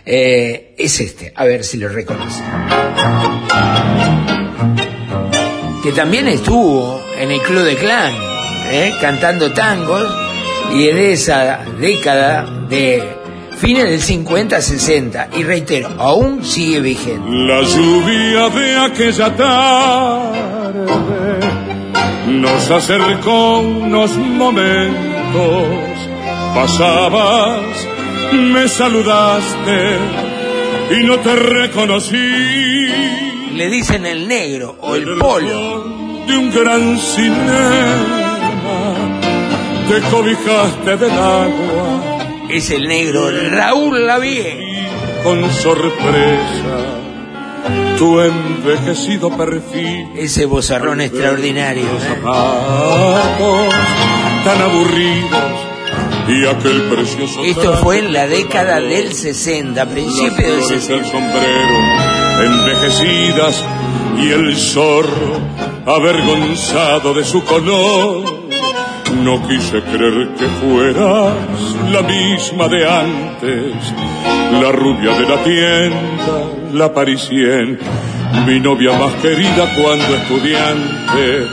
Eh, 0.06 0.74
es 0.78 1.00
este, 1.00 1.34
a 1.36 1.44
ver 1.44 1.64
si 1.64 1.76
lo 1.76 1.90
reconoce. 1.90 2.42
Que 5.82 5.92
también 5.92 6.28
estuvo 6.28 7.04
en 7.18 7.30
el 7.30 7.42
Club 7.42 7.64
de 7.64 7.76
Clan, 7.76 8.14
¿eh? 8.70 8.90
cantando 9.02 9.52
tangos, 9.52 10.10
y 10.72 10.88
en 10.88 10.96
esa 10.96 11.62
década 11.78 12.66
de 12.70 13.22
fines 13.64 13.88
del 13.88 14.02
50-60, 14.02 15.28
y 15.38 15.42
reitero, 15.42 15.88
aún 15.98 16.44
sigue 16.44 16.80
vigente. 16.80 17.30
La 17.30 17.62
lluvia 17.62 18.50
de 18.50 18.78
aquella 18.78 19.34
tarde 19.34 20.84
nos 22.26 22.70
acercó 22.70 23.60
unos 23.60 24.14
momentos. 24.18 24.98
Pasabas, 26.54 27.88
me 28.34 28.68
saludaste 28.68 29.96
y 31.00 31.04
no 31.04 31.20
te 31.20 31.34
reconocí. 31.34 32.16
Le 33.54 33.70
dicen 33.70 34.04
el 34.04 34.28
negro 34.28 34.76
o 34.82 34.94
el 34.94 35.16
polo. 35.18 36.04
De 36.26 36.36
un 36.36 36.50
gran 36.50 36.98
cinema, 36.98 38.40
te 39.88 40.00
cobijaste 40.10 40.96
del 40.96 41.10
agua 41.10 42.13
es 42.56 42.70
el 42.70 42.86
negro 42.86 43.30
Raúl 43.50 44.06
Lavie. 44.06 44.88
Con 45.24 45.50
sorpresa, 45.50 47.00
tu 47.98 48.20
envejecido 48.20 49.36
perfil. 49.36 50.10
Ese 50.14 50.46
bozarrón 50.46 51.00
extraordinario. 51.00 51.82
¿eh? 51.82 52.00
Zapatos 52.08 53.74
tan 54.44 54.62
aburridos 54.62 55.74
y 56.28 56.46
aquel 56.46 56.82
precioso. 56.82 57.42
Esto 57.42 57.74
fue 57.78 57.98
en 57.98 58.12
la 58.12 58.28
década 58.28 58.80
del 58.80 59.12
60, 59.12 59.86
principio 59.86 60.52
del 60.52 60.62
60. 60.62 60.94
El 60.94 61.04
sombrero, 61.06 61.76
envejecidas 62.44 63.64
y 64.22 64.30
el 64.30 64.56
zorro 64.56 65.40
avergonzado 65.86 67.14
de 67.14 67.24
su 67.24 67.42
color 67.44 68.43
no 69.24 69.40
quise 69.48 69.80
creer 69.80 70.28
que 70.38 70.46
fueras 70.60 71.34
la 71.90 72.02
misma 72.02 72.68
de 72.68 72.86
antes, 72.86 73.74
la 74.60 74.70
rubia 74.70 75.12
de 75.18 75.26
la 75.26 75.42
tienda, 75.42 76.36
la 76.74 76.92
parisienne, 76.92 77.78
mi 78.46 78.60
novia 78.60 78.92
más 78.92 79.14
querida 79.22 79.72
cuando 79.80 80.14
estudiante, 80.14 81.46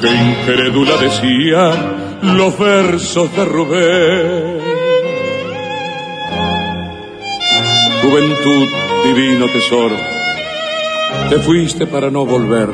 que 0.00 0.08
incrédula 0.08 0.96
decía 0.96 1.72
los 2.22 2.58
versos 2.58 3.36
de 3.36 3.44
Rubén. 3.44 4.58
Juventud, 8.00 8.68
divino 9.04 9.46
tesoro, 9.48 9.96
te 11.28 11.38
fuiste 11.40 11.86
para 11.86 12.10
no 12.10 12.24
volver. 12.24 12.70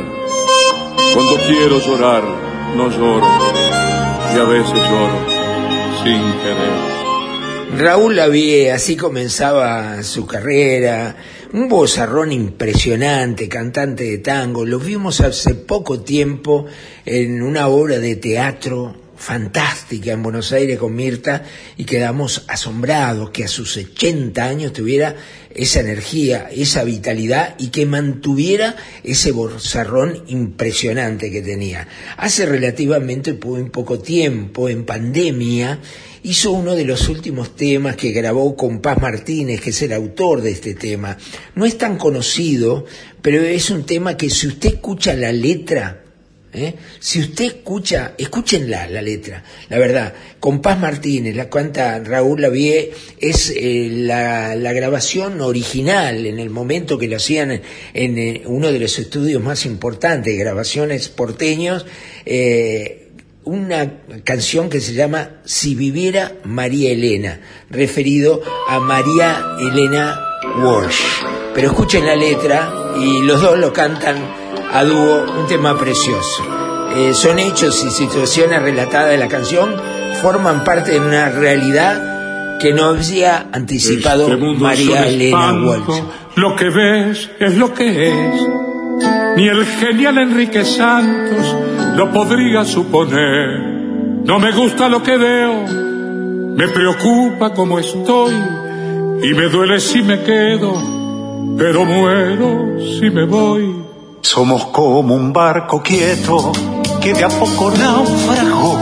Cuando 1.12 1.37
quiero 1.44 1.81
llorar, 1.81 2.22
no 2.77 2.88
lloro 2.88 3.78
y 4.35 4.38
a 4.38 4.45
veces 4.45 4.75
lloro 4.75 5.27
sin 6.03 6.33
querer. 6.43 6.88
Raúl 7.79 8.17
Lavie, 8.17 8.73
así 8.73 8.97
comenzaba 8.97 10.03
su 10.03 10.27
carrera, 10.27 11.17
un 11.53 11.69
bozarrón 11.69 12.33
impresionante, 12.33 13.49
cantante 13.49 14.05
de 14.05 14.19
tango. 14.19 14.64
Lo 14.64 14.79
vimos 14.79 15.21
hace 15.21 15.55
poco 15.55 16.01
tiempo 16.01 16.67
en 17.05 17.43
una 17.43 17.69
obra 17.69 17.99
de 17.99 18.17
teatro 18.17 19.08
fantástica 19.18 20.12
en 20.12 20.22
Buenos 20.22 20.52
Aires 20.52 20.78
con 20.78 20.94
Mirta 20.94 21.42
y 21.76 21.85
quedamos 21.85 22.44
asombrados 22.46 23.31
que 23.31 23.44
a 23.44 23.48
sus 23.48 23.76
80 23.76 24.44
años 24.44 24.72
tuviera 24.72 25.16
esa 25.54 25.81
energía, 25.81 26.48
esa 26.52 26.85
vitalidad 26.85 27.57
y 27.59 27.68
que 27.68 27.85
mantuviera 27.85 28.76
ese 29.02 29.33
bozarrón 29.33 30.22
impresionante 30.28 31.31
que 31.31 31.42
tenía. 31.42 31.88
Hace 32.16 32.46
relativamente 32.46 33.35
poco 33.35 33.98
tiempo, 33.98 34.68
en 34.68 34.87
pandemia, 34.87 35.81
hizo 36.22 36.52
uno 36.52 36.74
de 36.74 36.85
los 36.85 37.09
últimos 37.09 37.57
temas 37.57 37.96
que 37.96 38.12
grabó 38.12 38.54
con 38.54 38.81
Paz 38.81 39.00
Martínez, 39.00 39.61
que 39.61 39.70
es 39.70 39.83
el 39.83 39.92
autor 39.92 40.42
de 40.42 40.52
este 40.52 40.74
tema. 40.74 41.16
No 41.57 41.66
es 41.66 41.76
tan 41.76 41.98
conocido, 41.98 42.87
pero 43.20 43.42
es 43.42 43.70
un 43.70 43.85
tema 43.85 44.16
que 44.16 44.31
si 44.31 44.46
usted 44.46 44.74
escucha 44.74 45.14
la 45.14 45.33
letra, 45.33 46.04
¿Eh? 46.50 46.74
Si 46.98 47.20
usted 47.20 47.44
escucha, 47.44 48.14
escúchenla 48.16 48.88
la 48.88 49.02
letra, 49.02 49.44
la 49.68 49.78
verdad, 49.78 50.14
con 50.40 50.62
Paz 50.62 50.78
Martínez, 50.80 51.37
la 51.37 51.50
cuenta 51.50 51.98
Raúl 51.98 52.40
Lavie, 52.40 52.90
es 53.18 53.52
eh, 53.54 53.88
la, 53.92 54.54
grabación 54.72 55.42
original 55.42 56.24
en 56.24 56.38
el 56.38 56.48
momento 56.48 56.96
que 56.96 57.06
lo 57.06 57.16
hacían 57.16 57.61
en, 57.92 58.18
eh, 58.18 58.42
uno 58.46 58.72
de 58.72 58.78
los 58.78 58.98
estudios 58.98 59.42
más 59.42 59.66
importantes 59.66 60.38
grabaciones 60.38 61.08
porteños, 61.08 61.84
una 63.44 64.00
canción 64.24 64.68
que 64.68 64.80
se 64.80 64.92
llama 64.92 65.40
Si 65.44 65.74
viviera 65.74 66.34
María 66.44 66.92
Elena, 66.92 67.40
referido 67.70 68.42
a 68.68 68.78
María 68.78 69.42
Elena 69.58 70.18
Walsh. 70.62 71.00
Pero 71.54 71.68
escuchen 71.68 72.06
la 72.06 72.14
letra 72.14 72.94
y 73.00 73.22
los 73.22 73.40
dos 73.40 73.58
lo 73.58 73.72
cantan 73.72 74.47
a 74.72 74.85
dúo 74.85 75.24
un 75.40 75.46
tema 75.46 75.78
precioso. 75.78 76.44
Eh, 76.96 77.12
son 77.14 77.38
hechos 77.38 77.85
y 77.85 77.90
situaciones 77.90 78.62
relatadas 78.62 79.11
de 79.11 79.18
la 79.18 79.28
canción, 79.28 79.74
forman 80.22 80.64
parte 80.64 80.92
de 80.92 81.00
una 81.00 81.28
realidad 81.31 82.59
que 82.59 82.72
no 82.72 82.87
había 82.87 83.48
anticipado 83.52 84.33
Este 84.33 84.54
María 84.54 85.07
es 85.07 85.14
Elena 85.14 85.38
espanto, 85.38 85.92
Walsh. 85.92 86.02
Lo 86.37 86.57
que 86.57 86.70
ves 86.70 87.31
es 87.38 87.57
lo 87.57 87.72
que 87.72 88.09
es. 88.09 88.42
Ni 89.37 89.48
el 89.48 89.64
genial 89.64 90.18
Enrique 90.18 90.64
Santos 90.64 91.54
lo 91.96 92.11
podría 92.12 92.64
suponer. 92.64 93.78
No 94.24 94.38
me 94.38 94.52
gusta 94.52 94.88
lo 94.88 95.02
que 95.02 95.16
veo, 95.16 95.64
Me 96.57 96.68
preocupa 96.68 97.54
cómo 97.54 97.78
estoy 97.78 98.35
y 99.22 99.35
me 99.35 99.48
duele 99.48 99.78
si 99.78 100.02
me 100.02 100.20
quedo, 100.22 100.74
pero 101.57 101.85
muero 101.85 102.78
si 102.98 103.11
me 103.11 103.24
voy. 103.24 103.78
Somos 104.22 104.66
como 104.66 105.14
un 105.14 105.33
barco 105.33 105.83
quieto 105.83 106.52
que 107.00 107.12
de 107.14 107.24
a 107.24 107.28
poco 107.28 107.70
naufragó. 107.70 108.78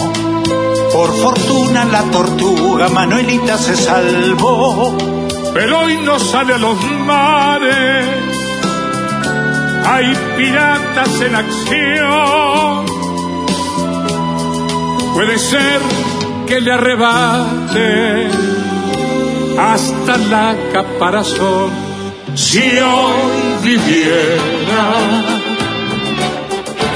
Por 0.93 1.15
fortuna 1.15 1.85
la 1.85 2.03
tortuga 2.05 2.89
Manuelita 2.89 3.59
se 3.59 3.77
salvó. 3.77 4.97
Pero 5.55 5.81
hoy 5.81 5.99
no 5.99 6.19
sale 6.19 6.55
a 6.55 6.59
los 6.59 6.77
mares. 7.07 8.37
Hay 9.87 10.15
piratas 10.37 11.21
en 11.21 11.35
acción. 11.35 12.87
Puede 15.15 15.39
ser 15.39 15.81
que 16.47 16.61
le 16.61 16.73
arrebate 16.73 18.29
hasta 19.59 20.17
la 20.19 20.55
caparazón. 20.73 21.86
Si 22.37 22.61
hoy 22.61 23.57
viviera, 23.63 24.93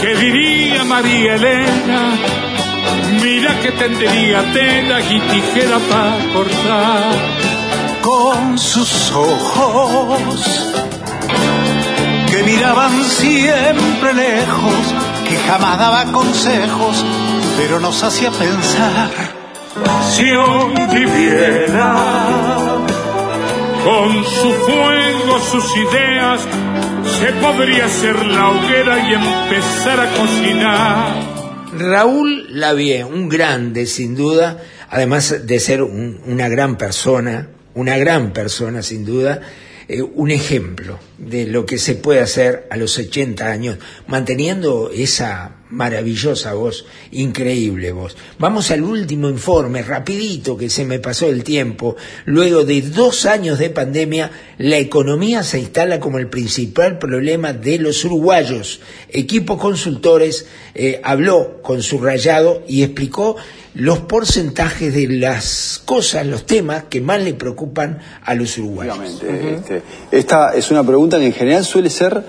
¿qué 0.02 0.14
diría 0.16 0.84
María 0.84 1.36
Elena? 1.36 2.18
Mira 3.22 3.58
que 3.60 3.72
tendría 3.72 4.52
tela 4.52 5.00
y 5.00 5.18
tijera 5.18 5.78
para 5.88 6.32
cortar. 6.34 7.14
Con 8.02 8.58
sus 8.58 9.12
ojos 9.12 10.72
que 12.30 12.42
miraban 12.42 13.02
siempre 13.02 14.12
lejos, 14.12 14.94
que 15.26 15.36
jamás 15.38 15.78
daba 15.78 16.04
consejos, 16.12 17.02
pero 17.56 17.80
nos 17.80 18.02
hacía 18.02 18.30
pensar. 18.30 19.10
Si 20.10 20.30
hoy 20.32 20.74
viviera 20.92 22.59
con 23.84 24.24
su 24.24 24.52
fuego, 24.64 25.38
sus 25.50 25.76
ideas, 25.76 26.40
se 27.18 27.32
podría 27.34 27.86
hacer 27.86 28.24
la 28.26 28.50
hoguera 28.50 29.08
y 29.08 29.14
empezar 29.14 30.00
a 30.00 30.10
cocinar. 30.12 31.30
Raúl 31.78 32.46
Lavie, 32.50 33.04
un 33.04 33.28
grande 33.28 33.86
sin 33.86 34.14
duda, 34.16 34.58
además 34.88 35.46
de 35.46 35.60
ser 35.60 35.82
un- 35.82 36.20
una 36.26 36.48
gran 36.48 36.76
persona, 36.76 37.48
una 37.74 37.96
gran 37.96 38.32
persona 38.32 38.82
sin 38.82 39.04
duda, 39.04 39.40
eh, 39.92 40.02
un 40.02 40.30
ejemplo 40.30 41.00
de 41.18 41.48
lo 41.48 41.66
que 41.66 41.76
se 41.76 41.96
puede 41.96 42.20
hacer 42.20 42.68
a 42.70 42.76
los 42.76 42.96
80 42.96 43.44
años, 43.44 43.78
manteniendo 44.06 44.88
esa 44.94 45.56
maravillosa 45.68 46.54
voz, 46.54 46.84
increíble 47.10 47.90
voz. 47.90 48.16
Vamos 48.38 48.70
al 48.70 48.84
último 48.84 49.28
informe, 49.28 49.82
rapidito, 49.82 50.56
que 50.56 50.70
se 50.70 50.84
me 50.84 51.00
pasó 51.00 51.28
el 51.28 51.42
tiempo. 51.42 51.96
Luego 52.24 52.64
de 52.64 52.82
dos 52.82 53.26
años 53.26 53.58
de 53.58 53.70
pandemia, 53.70 54.30
la 54.58 54.78
economía 54.78 55.42
se 55.42 55.58
instala 55.58 55.98
como 55.98 56.18
el 56.18 56.28
principal 56.28 57.00
problema 57.00 57.52
de 57.52 57.80
los 57.80 58.04
uruguayos. 58.04 58.80
Equipo 59.08 59.58
Consultores 59.58 60.46
eh, 60.76 61.00
habló 61.02 61.60
con 61.62 61.82
su 61.82 61.98
rayado 61.98 62.62
y 62.68 62.84
explicó 62.84 63.36
los 63.74 64.00
porcentajes 64.00 64.94
de 64.94 65.08
las 65.08 65.80
cosas, 65.84 66.26
los 66.26 66.44
temas 66.44 66.84
que 66.84 67.00
más 67.00 67.22
le 67.22 67.34
preocupan 67.34 67.98
a 68.24 68.34
los 68.34 68.58
uruguayos. 68.58 69.22
Este, 69.22 69.82
esta 70.10 70.54
es 70.54 70.70
una 70.70 70.84
pregunta 70.84 71.18
que 71.18 71.26
en 71.26 71.32
general 71.32 71.64
suele 71.64 71.90
ser 71.90 72.22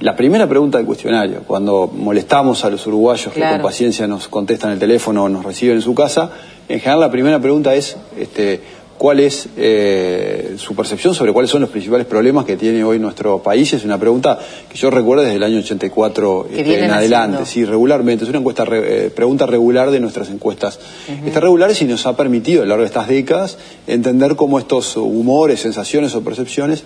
la 0.00 0.14
primera 0.14 0.48
pregunta 0.48 0.78
del 0.78 0.86
cuestionario. 0.86 1.42
Cuando 1.46 1.90
molestamos 1.92 2.64
a 2.64 2.70
los 2.70 2.86
uruguayos 2.86 3.32
que 3.32 3.40
con 3.40 3.62
paciencia 3.62 4.06
nos 4.06 4.28
contestan 4.28 4.72
el 4.72 4.78
teléfono 4.78 5.24
o 5.24 5.28
nos 5.28 5.44
reciben 5.44 5.76
en 5.76 5.82
su 5.82 5.94
casa, 5.94 6.30
en 6.68 6.80
general 6.80 7.00
la 7.00 7.10
primera 7.10 7.40
pregunta 7.40 7.74
es 7.74 7.96
este, 8.16 8.60
cuál 8.98 9.20
es 9.20 9.48
eh, 9.56 10.54
su 10.58 10.74
percepción 10.74 11.14
sobre 11.14 11.32
cuáles 11.32 11.50
son 11.50 11.60
los 11.60 11.70
principales 11.70 12.04
problemas 12.06 12.44
que 12.44 12.56
tiene 12.56 12.82
hoy 12.82 12.98
nuestro 12.98 13.40
país. 13.42 13.72
Es 13.72 13.84
una 13.84 13.96
pregunta 13.98 14.38
que 14.68 14.76
yo 14.76 14.90
recuerdo 14.90 15.22
desde 15.22 15.36
el 15.36 15.42
año 15.44 15.58
84 15.60 16.46
Que 16.50 16.60
este, 16.60 16.84
en 16.84 16.90
adelante, 16.90 17.38
haciendo. 17.42 17.46
sí, 17.46 17.64
regularmente. 17.64 18.24
Es 18.24 18.30
una 18.30 18.40
encuesta 18.40 18.64
re- 18.64 19.06
eh, 19.06 19.10
pregunta 19.10 19.46
regular 19.46 19.90
de 19.92 20.00
nuestras 20.00 20.28
encuestas. 20.30 20.80
Estas 21.24 21.42
regulares 21.42 21.80
y 21.80 21.84
nos 21.84 22.04
ha 22.06 22.16
permitido 22.16 22.62
a 22.62 22.64
lo 22.64 22.70
largo 22.70 22.82
de 22.82 22.86
estas 22.88 23.06
décadas 23.08 23.56
entender 23.86 24.34
cómo 24.36 24.58
estos 24.58 24.96
humores, 24.96 25.60
sensaciones 25.60 26.14
o 26.16 26.22
percepciones 26.22 26.82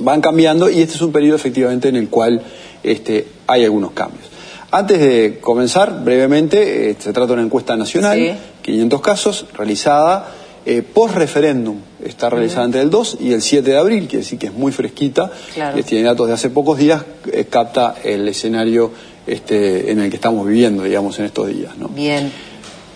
van 0.00 0.20
cambiando 0.20 0.68
y 0.68 0.80
este 0.82 0.94
es 0.96 1.00
un 1.00 1.12
periodo 1.12 1.36
efectivamente 1.36 1.88
en 1.88 1.96
el 1.96 2.08
cual 2.08 2.42
este, 2.82 3.26
hay 3.46 3.64
algunos 3.64 3.92
cambios. 3.92 4.24
Antes 4.72 4.98
de 4.98 5.38
comenzar, 5.40 6.02
brevemente, 6.04 6.90
eh, 6.90 6.96
se 6.98 7.12
trata 7.12 7.28
de 7.28 7.32
una 7.34 7.42
encuesta 7.42 7.76
nacional, 7.76 8.18
Sí. 8.18 8.32
500 8.62 9.00
casos, 9.00 9.46
realizada 9.56 10.28
eh, 10.66 10.82
post-referéndum. 10.82 11.76
Está 12.04 12.28
realizada 12.28 12.66
entre 12.66 12.82
el 12.82 12.90
2 12.90 13.18
y 13.20 13.32
el 13.32 13.40
7 13.40 13.70
de 13.70 13.76
abril, 13.78 14.08
quiere 14.08 14.18
decir 14.24 14.38
que 14.38 14.46
es 14.48 14.52
muy 14.52 14.72
fresquita, 14.72 15.30
Claro. 15.54 15.78
eh, 15.78 15.82
tiene 15.84 16.04
datos 16.04 16.26
de 16.28 16.34
hace 16.34 16.50
pocos 16.50 16.76
días, 16.76 17.02
eh, 17.32 17.44
capta 17.48 17.94
el 18.04 18.26
escenario 18.28 18.90
este, 19.26 19.90
en 19.92 20.00
el 20.00 20.10
que 20.10 20.16
estamos 20.16 20.46
viviendo, 20.46 20.82
digamos, 20.82 21.18
en 21.20 21.24
estos 21.26 21.48
días. 21.48 21.76
¿no? 21.78 21.88
Bien. 21.88 22.32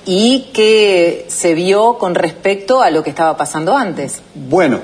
¿Y 0.05 0.49
qué 0.53 1.27
se 1.29 1.55
vio 1.55 1.97
con 1.99 2.15
respecto 2.15 2.83
a 2.83 2.91
lo 2.91 3.03
que 3.05 3.11
estaba 3.11 3.37
pasando 3.37 3.77
antes? 3.77 4.21
Bueno, 4.35 4.81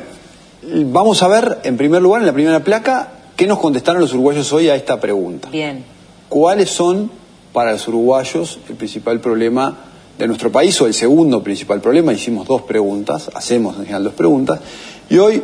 vamos 0.63 1.23
a 1.23 1.29
ver, 1.29 1.59
en 1.65 1.77
primer 1.77 2.03
lugar, 2.03 2.21
en 2.21 2.27
la 2.27 2.33
primera 2.33 2.61
placa, 2.63 3.13
qué 3.37 3.47
nos 3.47 3.59
contestaron 3.59 4.01
los 4.01 4.13
uruguayos 4.13 4.53
hoy 4.53 4.69
a 4.69 4.77
esta 4.77 5.01
pregunta. 5.01 5.49
Bien. 5.51 5.85
¿Cuáles 6.29 6.71
son 6.71 7.11
para 7.53 7.73
los 7.73 7.89
uruguayos 7.89 8.59
el 8.69 8.77
principal 8.77 9.21
problema 9.21 9.86
de 10.19 10.27
nuestro 10.27 10.51
país 10.51 10.81
o 10.81 10.87
el 10.87 10.95
segundo 10.95 11.43
principal 11.43 11.81
problema? 11.81 12.13
Hicimos 12.13 12.47
dos 12.47 12.63
preguntas, 12.63 13.31
hacemos 13.35 13.77
en 13.77 13.83
general 13.83 14.05
dos 14.05 14.15
preguntas, 14.15 14.61
y 15.09 15.19
hoy 15.19 15.43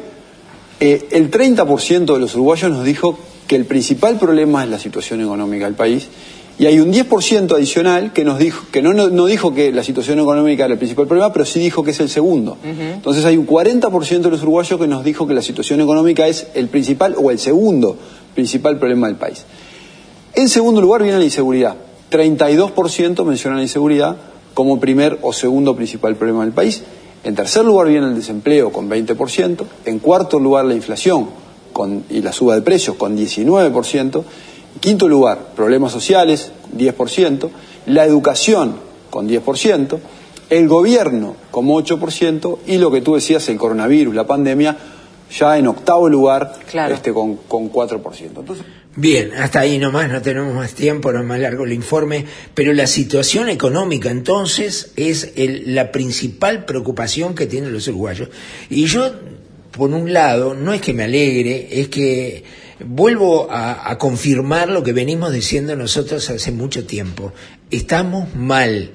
eh, 0.81 1.09
el 1.11 1.31
30% 1.31 2.13
de 2.13 2.19
los 2.19 2.35
uruguayos 2.35 2.71
nos 2.71 2.85
dijo 2.85 3.19
que 3.47 3.57
el 3.57 3.67
principal 3.67 4.19
problema 4.19 4.65
es 4.65 4.71
la 4.71 4.79
situación 4.79 5.21
económica 5.21 5.67
del 5.67 5.75
país, 5.75 6.09
y 6.59 6.67
hay 6.67 6.79
un 6.81 6.93
10% 6.93 7.55
adicional 7.55 8.13
que 8.13 8.25
nos 8.25 8.39
dijo 8.39 8.67
que 8.71 8.83
no, 8.83 8.93
no, 8.93 9.09
no 9.09 9.27
dijo 9.27 9.55
que 9.55 9.73
la 9.73 9.83
situación 9.83 10.19
económica 10.21 10.65
era 10.65 10.75
el 10.75 10.79
principal 10.79 11.07
problema, 11.07 11.33
pero 11.33 11.45
sí 11.45 11.59
dijo 11.59 11.83
que 11.83 11.93
es 11.93 12.01
el 12.01 12.09
segundo. 12.09 12.59
Entonces 12.63 13.25
hay 13.25 13.37
un 13.37 13.47
40% 13.47 14.21
de 14.21 14.31
los 14.31 14.43
uruguayos 14.43 14.79
que 14.79 14.87
nos 14.87 15.03
dijo 15.03 15.27
que 15.27 15.35
la 15.35 15.43
situación 15.43 15.81
económica 15.81 16.29
es 16.29 16.49
el 16.55 16.69
principal 16.69 17.17
o 17.19 17.31
el 17.31 17.39
segundo 17.39 17.97
principal 18.35 18.79
problema 18.79 19.07
del 19.07 19.17
país. 19.17 19.45
En 20.35 20.49
segundo 20.49 20.81
lugar 20.81 21.03
viene 21.03 21.19
la 21.19 21.25
inseguridad. 21.25 21.75
32% 22.11 23.25
menciona 23.25 23.57
la 23.57 23.63
inseguridad 23.63 24.17
como 24.55 24.79
primer 24.81 25.19
o 25.23 25.33
segundo 25.33 25.75
principal 25.77 26.17
problema 26.17 26.45
del 26.45 26.53
país. 26.53 26.83
En 27.25 27.35
tercer 27.35 27.65
lugar 27.65 27.89
viene 27.89 28.07
el 28.09 28.15
desempleo 28.15 28.73
con 28.73 28.89
20%. 28.89 29.65
En 29.85 29.99
cuarto 29.99 30.39
lugar 30.41 30.65
la 30.65 30.75
inflación 30.75 31.29
con- 31.73 32.05
y 32.11 32.21
la 32.21 32.33
suba 32.33 32.55
de 32.55 32.63
precios 32.63 32.97
con 32.97 33.17
19%. 33.17 34.25
En 34.75 34.81
quinto 34.81 35.09
lugar, 35.09 35.53
problemas 35.55 35.93
sociales, 35.93 36.51
10%. 36.77 37.51
La 37.87 38.05
educación 38.05 38.75
con 39.11 39.29
10%. 39.29 40.01
El 40.51 40.69
gobierno 40.69 41.37
como 41.51 41.77
8%. 41.77 42.59
Y 42.67 42.79
lo 42.79 42.91
que 42.91 43.01
tú 43.01 43.15
decías, 43.15 43.49
el 43.49 43.57
coronavirus, 43.59 44.15
la 44.15 44.27
pandemia, 44.27 44.77
ya 45.39 45.59
en 45.59 45.67
octavo 45.67 46.09
lugar 46.09 46.53
este, 46.95 47.13
con, 47.13 47.37
con 47.37 47.71
4%. 47.73 48.21
Entonces, 48.37 48.65
Bien, 48.95 49.33
hasta 49.39 49.61
ahí 49.61 49.79
nomás, 49.79 50.11
no 50.11 50.21
tenemos 50.21 50.55
más 50.55 50.75
tiempo, 50.75 51.13
no 51.13 51.21
es 51.21 51.25
más 51.25 51.41
largo 51.41 51.65
el 51.65 51.73
informe, 51.73 52.27
pero 52.55 52.75
la 52.75 52.87
situación 52.87 53.49
económica 53.49 54.11
entonces 54.11 54.93
es 54.97 55.33
el- 55.37 55.75
la 55.75 55.91
principal 55.91 56.67
preocupación 56.67 57.35
que 57.35 57.47
tienen 57.47 57.73
los 57.73 57.89
uruguayos. 57.89 58.29
Y 58.69 58.85
yo, 58.85 59.11
por 59.71 59.89
un 59.91 60.13
lado, 60.13 60.53
no 60.53 60.75
es 60.75 60.83
que 60.83 60.93
me 60.93 61.05
alegre, 61.05 61.69
es 61.81 61.89
que 61.89 62.45
vuelvo 62.85 63.51
a, 63.51 63.91
a 63.91 63.97
confirmar 63.97 64.69
lo 64.69 64.83
que 64.83 64.93
venimos 64.93 65.33
diciendo 65.33 65.75
nosotros 65.75 66.29
hace 66.29 66.53
mucho 66.53 66.85
tiempo. 66.85 67.33
Estamos 67.71 68.35
mal. 68.35 68.91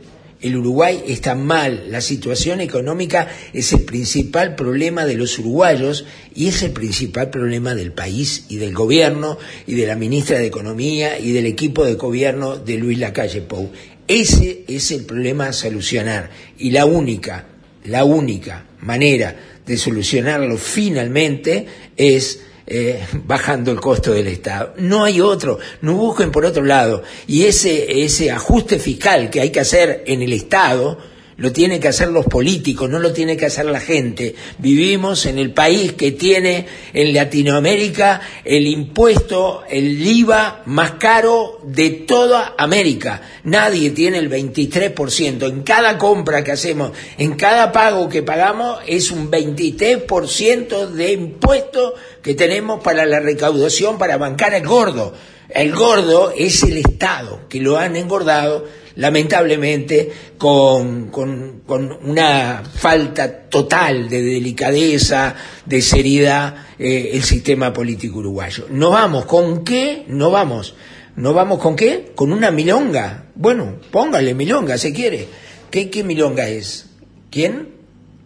El 0.48 0.56
Uruguay 0.56 1.04
está 1.08 1.36
mal, 1.36 1.88
la 1.90 2.00
situación 2.00 2.62
económica 2.62 3.28
es 3.52 3.74
el 3.74 3.82
principal 3.82 4.56
problema 4.56 5.06
de 5.06 5.16
los 5.16 5.38
uruguayos 5.40 6.06
y 6.34 6.48
es 6.48 6.64
el 6.64 6.72
principal 6.72 7.30
problema 7.30 7.76
del 7.76 7.92
país 7.92 8.46
y 8.48 8.56
del 8.56 8.74
gobierno 8.74 9.38
y 9.66 9.76
de 9.76 9.86
la 9.86 9.98
ministra 9.98 10.40
de 10.40 10.46
Economía 10.48 11.20
y 11.20 11.34
del 11.34 11.48
equipo 11.48 11.84
de 11.84 11.96
gobierno 11.96 12.56
de 12.56 12.78
Luis 12.78 12.98
Lacalle 12.98 13.42
Pou. 13.42 13.70
Ese 14.08 14.64
es 14.70 14.92
el 14.92 15.04
problema 15.04 15.48
a 15.48 15.54
solucionar 15.54 16.30
y 16.58 16.72
la 16.72 16.86
única, 16.86 17.46
la 17.84 18.06
única 18.06 18.66
manera 18.80 19.36
de 19.66 19.76
solucionarlo 19.76 20.58
finalmente 20.58 21.66
es 21.98 22.40
eh, 22.68 23.06
bajando 23.26 23.72
el 23.72 23.80
costo 23.80 24.12
del 24.12 24.28
Estado. 24.28 24.74
No 24.78 25.06
hay 25.06 25.22
otro, 25.22 25.58
no 25.82 25.94
busquen 25.94 26.32
por 26.32 26.46
otro 26.46 26.64
lado. 26.64 27.02
Y 27.26 27.46
ese, 27.46 28.04
ese 28.04 28.30
ajuste 28.30 28.78
fiscal 28.78 29.30
que 29.30 29.40
hay 29.40 29.52
que 29.52 29.62
hacer 29.62 30.04
en 30.06 30.22
el 30.22 30.34
Estado 30.34 30.98
lo 31.38 31.52
tienen 31.52 31.80
que 31.80 31.88
hacer 31.88 32.10
los 32.10 32.26
políticos, 32.26 32.90
no 32.90 33.00
lo 33.00 33.14
tiene 33.14 33.38
que 33.38 33.46
hacer 33.46 33.66
la 33.66 33.80
gente. 33.80 34.34
Vivimos 34.58 35.28
en 35.28 35.38
el 35.38 35.52
país 35.54 35.94
que 35.94 36.12
tiene 36.12 36.66
en 36.94 37.14
Latinoamérica 37.14 38.22
el 38.44 38.66
impuesto, 38.66 39.64
el 39.70 40.06
IVA 40.06 40.64
más 40.66 40.94
caro 40.94 41.60
de 41.64 41.92
toda 41.92 42.56
América. 42.58 43.22
Nadie 43.44 43.92
tiene 43.92 44.18
el 44.18 44.32
23%. 44.32 45.48
En 45.48 45.62
cada 45.62 45.98
compra 46.00 46.44
que 46.44 46.54
hacemos, 46.54 46.92
en 47.20 47.36
cada 47.36 47.72
pago 47.72 48.10
que 48.10 48.24
pagamos, 48.24 48.80
es 48.88 49.12
un 49.12 49.30
23% 49.30 50.88
de 50.88 51.12
impuesto 51.12 51.94
que 52.24 52.34
tenemos 52.34 52.82
para 52.82 53.06
la 53.06 53.20
recaudación 53.20 54.00
para 54.00 54.18
bancar 54.18 54.56
el 54.56 54.66
gordo. 54.66 55.14
El 55.50 55.72
gordo 55.72 56.34
es 56.36 56.64
el 56.64 56.78
Estado, 56.78 57.42
que 57.48 57.62
lo 57.62 57.78
han 57.78 57.96
engordado 57.96 58.66
lamentablemente 58.98 60.12
con, 60.38 61.08
con, 61.10 61.62
con 61.66 61.98
una 62.04 62.64
falta 62.64 63.48
total 63.48 64.10
de 64.10 64.22
delicadeza, 64.22 65.36
de 65.66 65.82
seriedad, 65.82 66.66
eh, 66.78 67.12
el 67.14 67.24
sistema 67.24 67.72
político 67.72 68.20
uruguayo. 68.20 68.66
¿No 68.70 68.92
vamos 68.92 69.26
con 69.26 69.64
qué? 69.64 70.04
No 70.08 70.32
vamos. 70.32 70.76
¿No 71.16 71.34
vamos 71.34 71.60
con 71.60 71.76
qué? 71.76 72.12
Con 72.16 72.32
una 72.32 72.52
milonga. 72.52 73.26
Bueno, 73.36 73.78
póngale 73.92 74.34
milonga 74.34 74.78
si 74.78 74.94
quiere. 74.94 75.28
¿Qué, 75.72 75.90
qué 75.90 76.04
milonga 76.04 76.48
es? 76.50 76.88
¿Quién? 77.30 77.77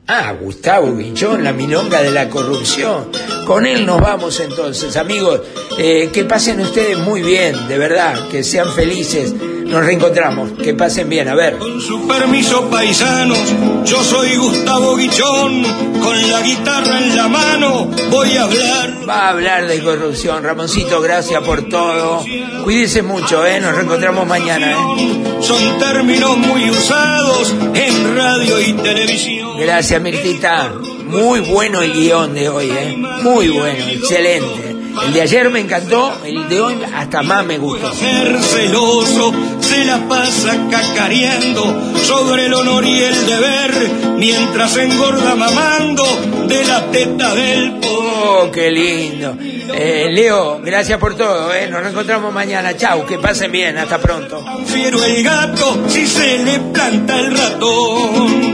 Ah, 0.08 0.34
Gustavo 0.40 0.96
Guinchón, 0.96 1.44
la 1.44 1.54
milonga 1.54 2.02
de 2.02 2.12
la 2.12 2.30
corrupción. 2.30 3.12
Con 3.46 3.66
él 3.66 3.86
nos 3.86 4.02
vamos 4.02 4.40
entonces, 4.40 4.98
amigos. 4.98 5.42
Eh, 5.78 6.10
que 6.12 6.26
pasen 6.26 6.60
ustedes 6.60 6.98
muy 6.98 7.22
bien, 7.22 7.68
de 7.68 7.78
verdad, 7.78 8.28
que 8.30 8.44
sean 8.44 8.72
felices. 8.74 9.34
Nos 9.34 9.86
reencontramos, 9.86 10.52
que 10.62 10.74
pasen 10.74 11.08
bien, 11.08 11.30
a 11.30 11.36
ver. 11.36 11.58
Con 11.58 11.80
su 11.80 12.06
permiso, 12.08 12.70
paisanos, 12.70 13.40
yo 13.86 14.04
soy 14.04 14.36
Gustavo 14.36 14.98
Guichón, 14.98 15.64
con 16.02 16.30
la 16.30 16.42
guitarra 16.42 17.00
en 17.00 17.16
la 17.16 17.28
mano 17.30 17.90
voy 18.10 18.38
a 18.38 18.44
hablar. 18.44 19.10
Va 19.10 19.28
a 19.28 19.30
hablar 19.30 19.68
de 19.68 19.82
corrupción. 19.82 20.44
Ramoncito, 20.44 21.02
gracias 21.02 21.42
por 21.44 21.70
todo. 21.70 22.24
Cuídese 22.64 23.02
mucho, 23.02 23.46
¿eh? 23.46 23.60
Nos 23.60 23.74
reencontramos 23.76 24.28
mañana, 24.28 24.72
¿eh? 24.72 25.42
Son 25.42 25.80
términos 25.80 26.38
muy 26.38 26.70
usados 26.70 27.54
en 27.74 28.16
radio 28.16 28.60
y 28.60 28.74
televisión. 28.74 29.41
Gracias, 29.60 30.02
Mirtita. 30.02 30.74
Muy 31.06 31.42
bueno 31.42 31.82
el 31.82 31.94
guion 31.94 32.34
de 32.34 32.50
hoy, 32.50 32.70
¿eh? 32.72 32.98
Muy 33.22 33.50
bueno, 33.50 33.86
excelente. 33.90 34.76
El 35.06 35.14
de 35.14 35.22
ayer 35.22 35.50
me 35.50 35.60
encantó, 35.60 36.12
el 36.26 36.50
de 36.50 36.62
hoy 36.62 36.78
hasta 36.94 37.22
más 37.22 37.46
me 37.46 37.58
gustó. 37.58 37.94
Ser 37.94 38.40
celoso, 38.42 39.34
se 39.62 39.86
la 39.86 40.08
pasa 40.08 40.58
cacareando 40.70 41.94
sobre 42.04 42.46
el 42.48 42.54
honor 42.54 42.86
y 42.86 43.04
el 43.04 43.26
deber, 43.26 43.92
mientras 44.18 44.76
engorda 44.78 45.36
mamando 45.36 46.04
de 46.48 46.66
la 46.66 46.92
teta 46.92 47.34
del 47.34 47.82
Oh, 48.24 48.52
qué 48.52 48.70
lindo. 48.70 49.36
Eh, 49.74 50.10
Leo, 50.12 50.60
gracias 50.62 51.00
por 51.00 51.16
todo, 51.16 51.54
¿eh? 51.54 51.68
Nos 51.68 51.82
reencontramos 51.82 52.34
mañana. 52.34 52.76
Chau, 52.78 53.06
que 53.06 53.18
pasen 53.18 53.52
bien, 53.52 53.78
hasta 53.78 53.98
pronto. 53.98 54.44
Fiero 54.66 55.04
el 55.04 55.24
gato 55.24 55.86
si 55.88 56.06
se 56.06 56.38
le 56.40 56.60
planta 56.60 57.20
el 57.20 57.36
ratón. 57.36 58.54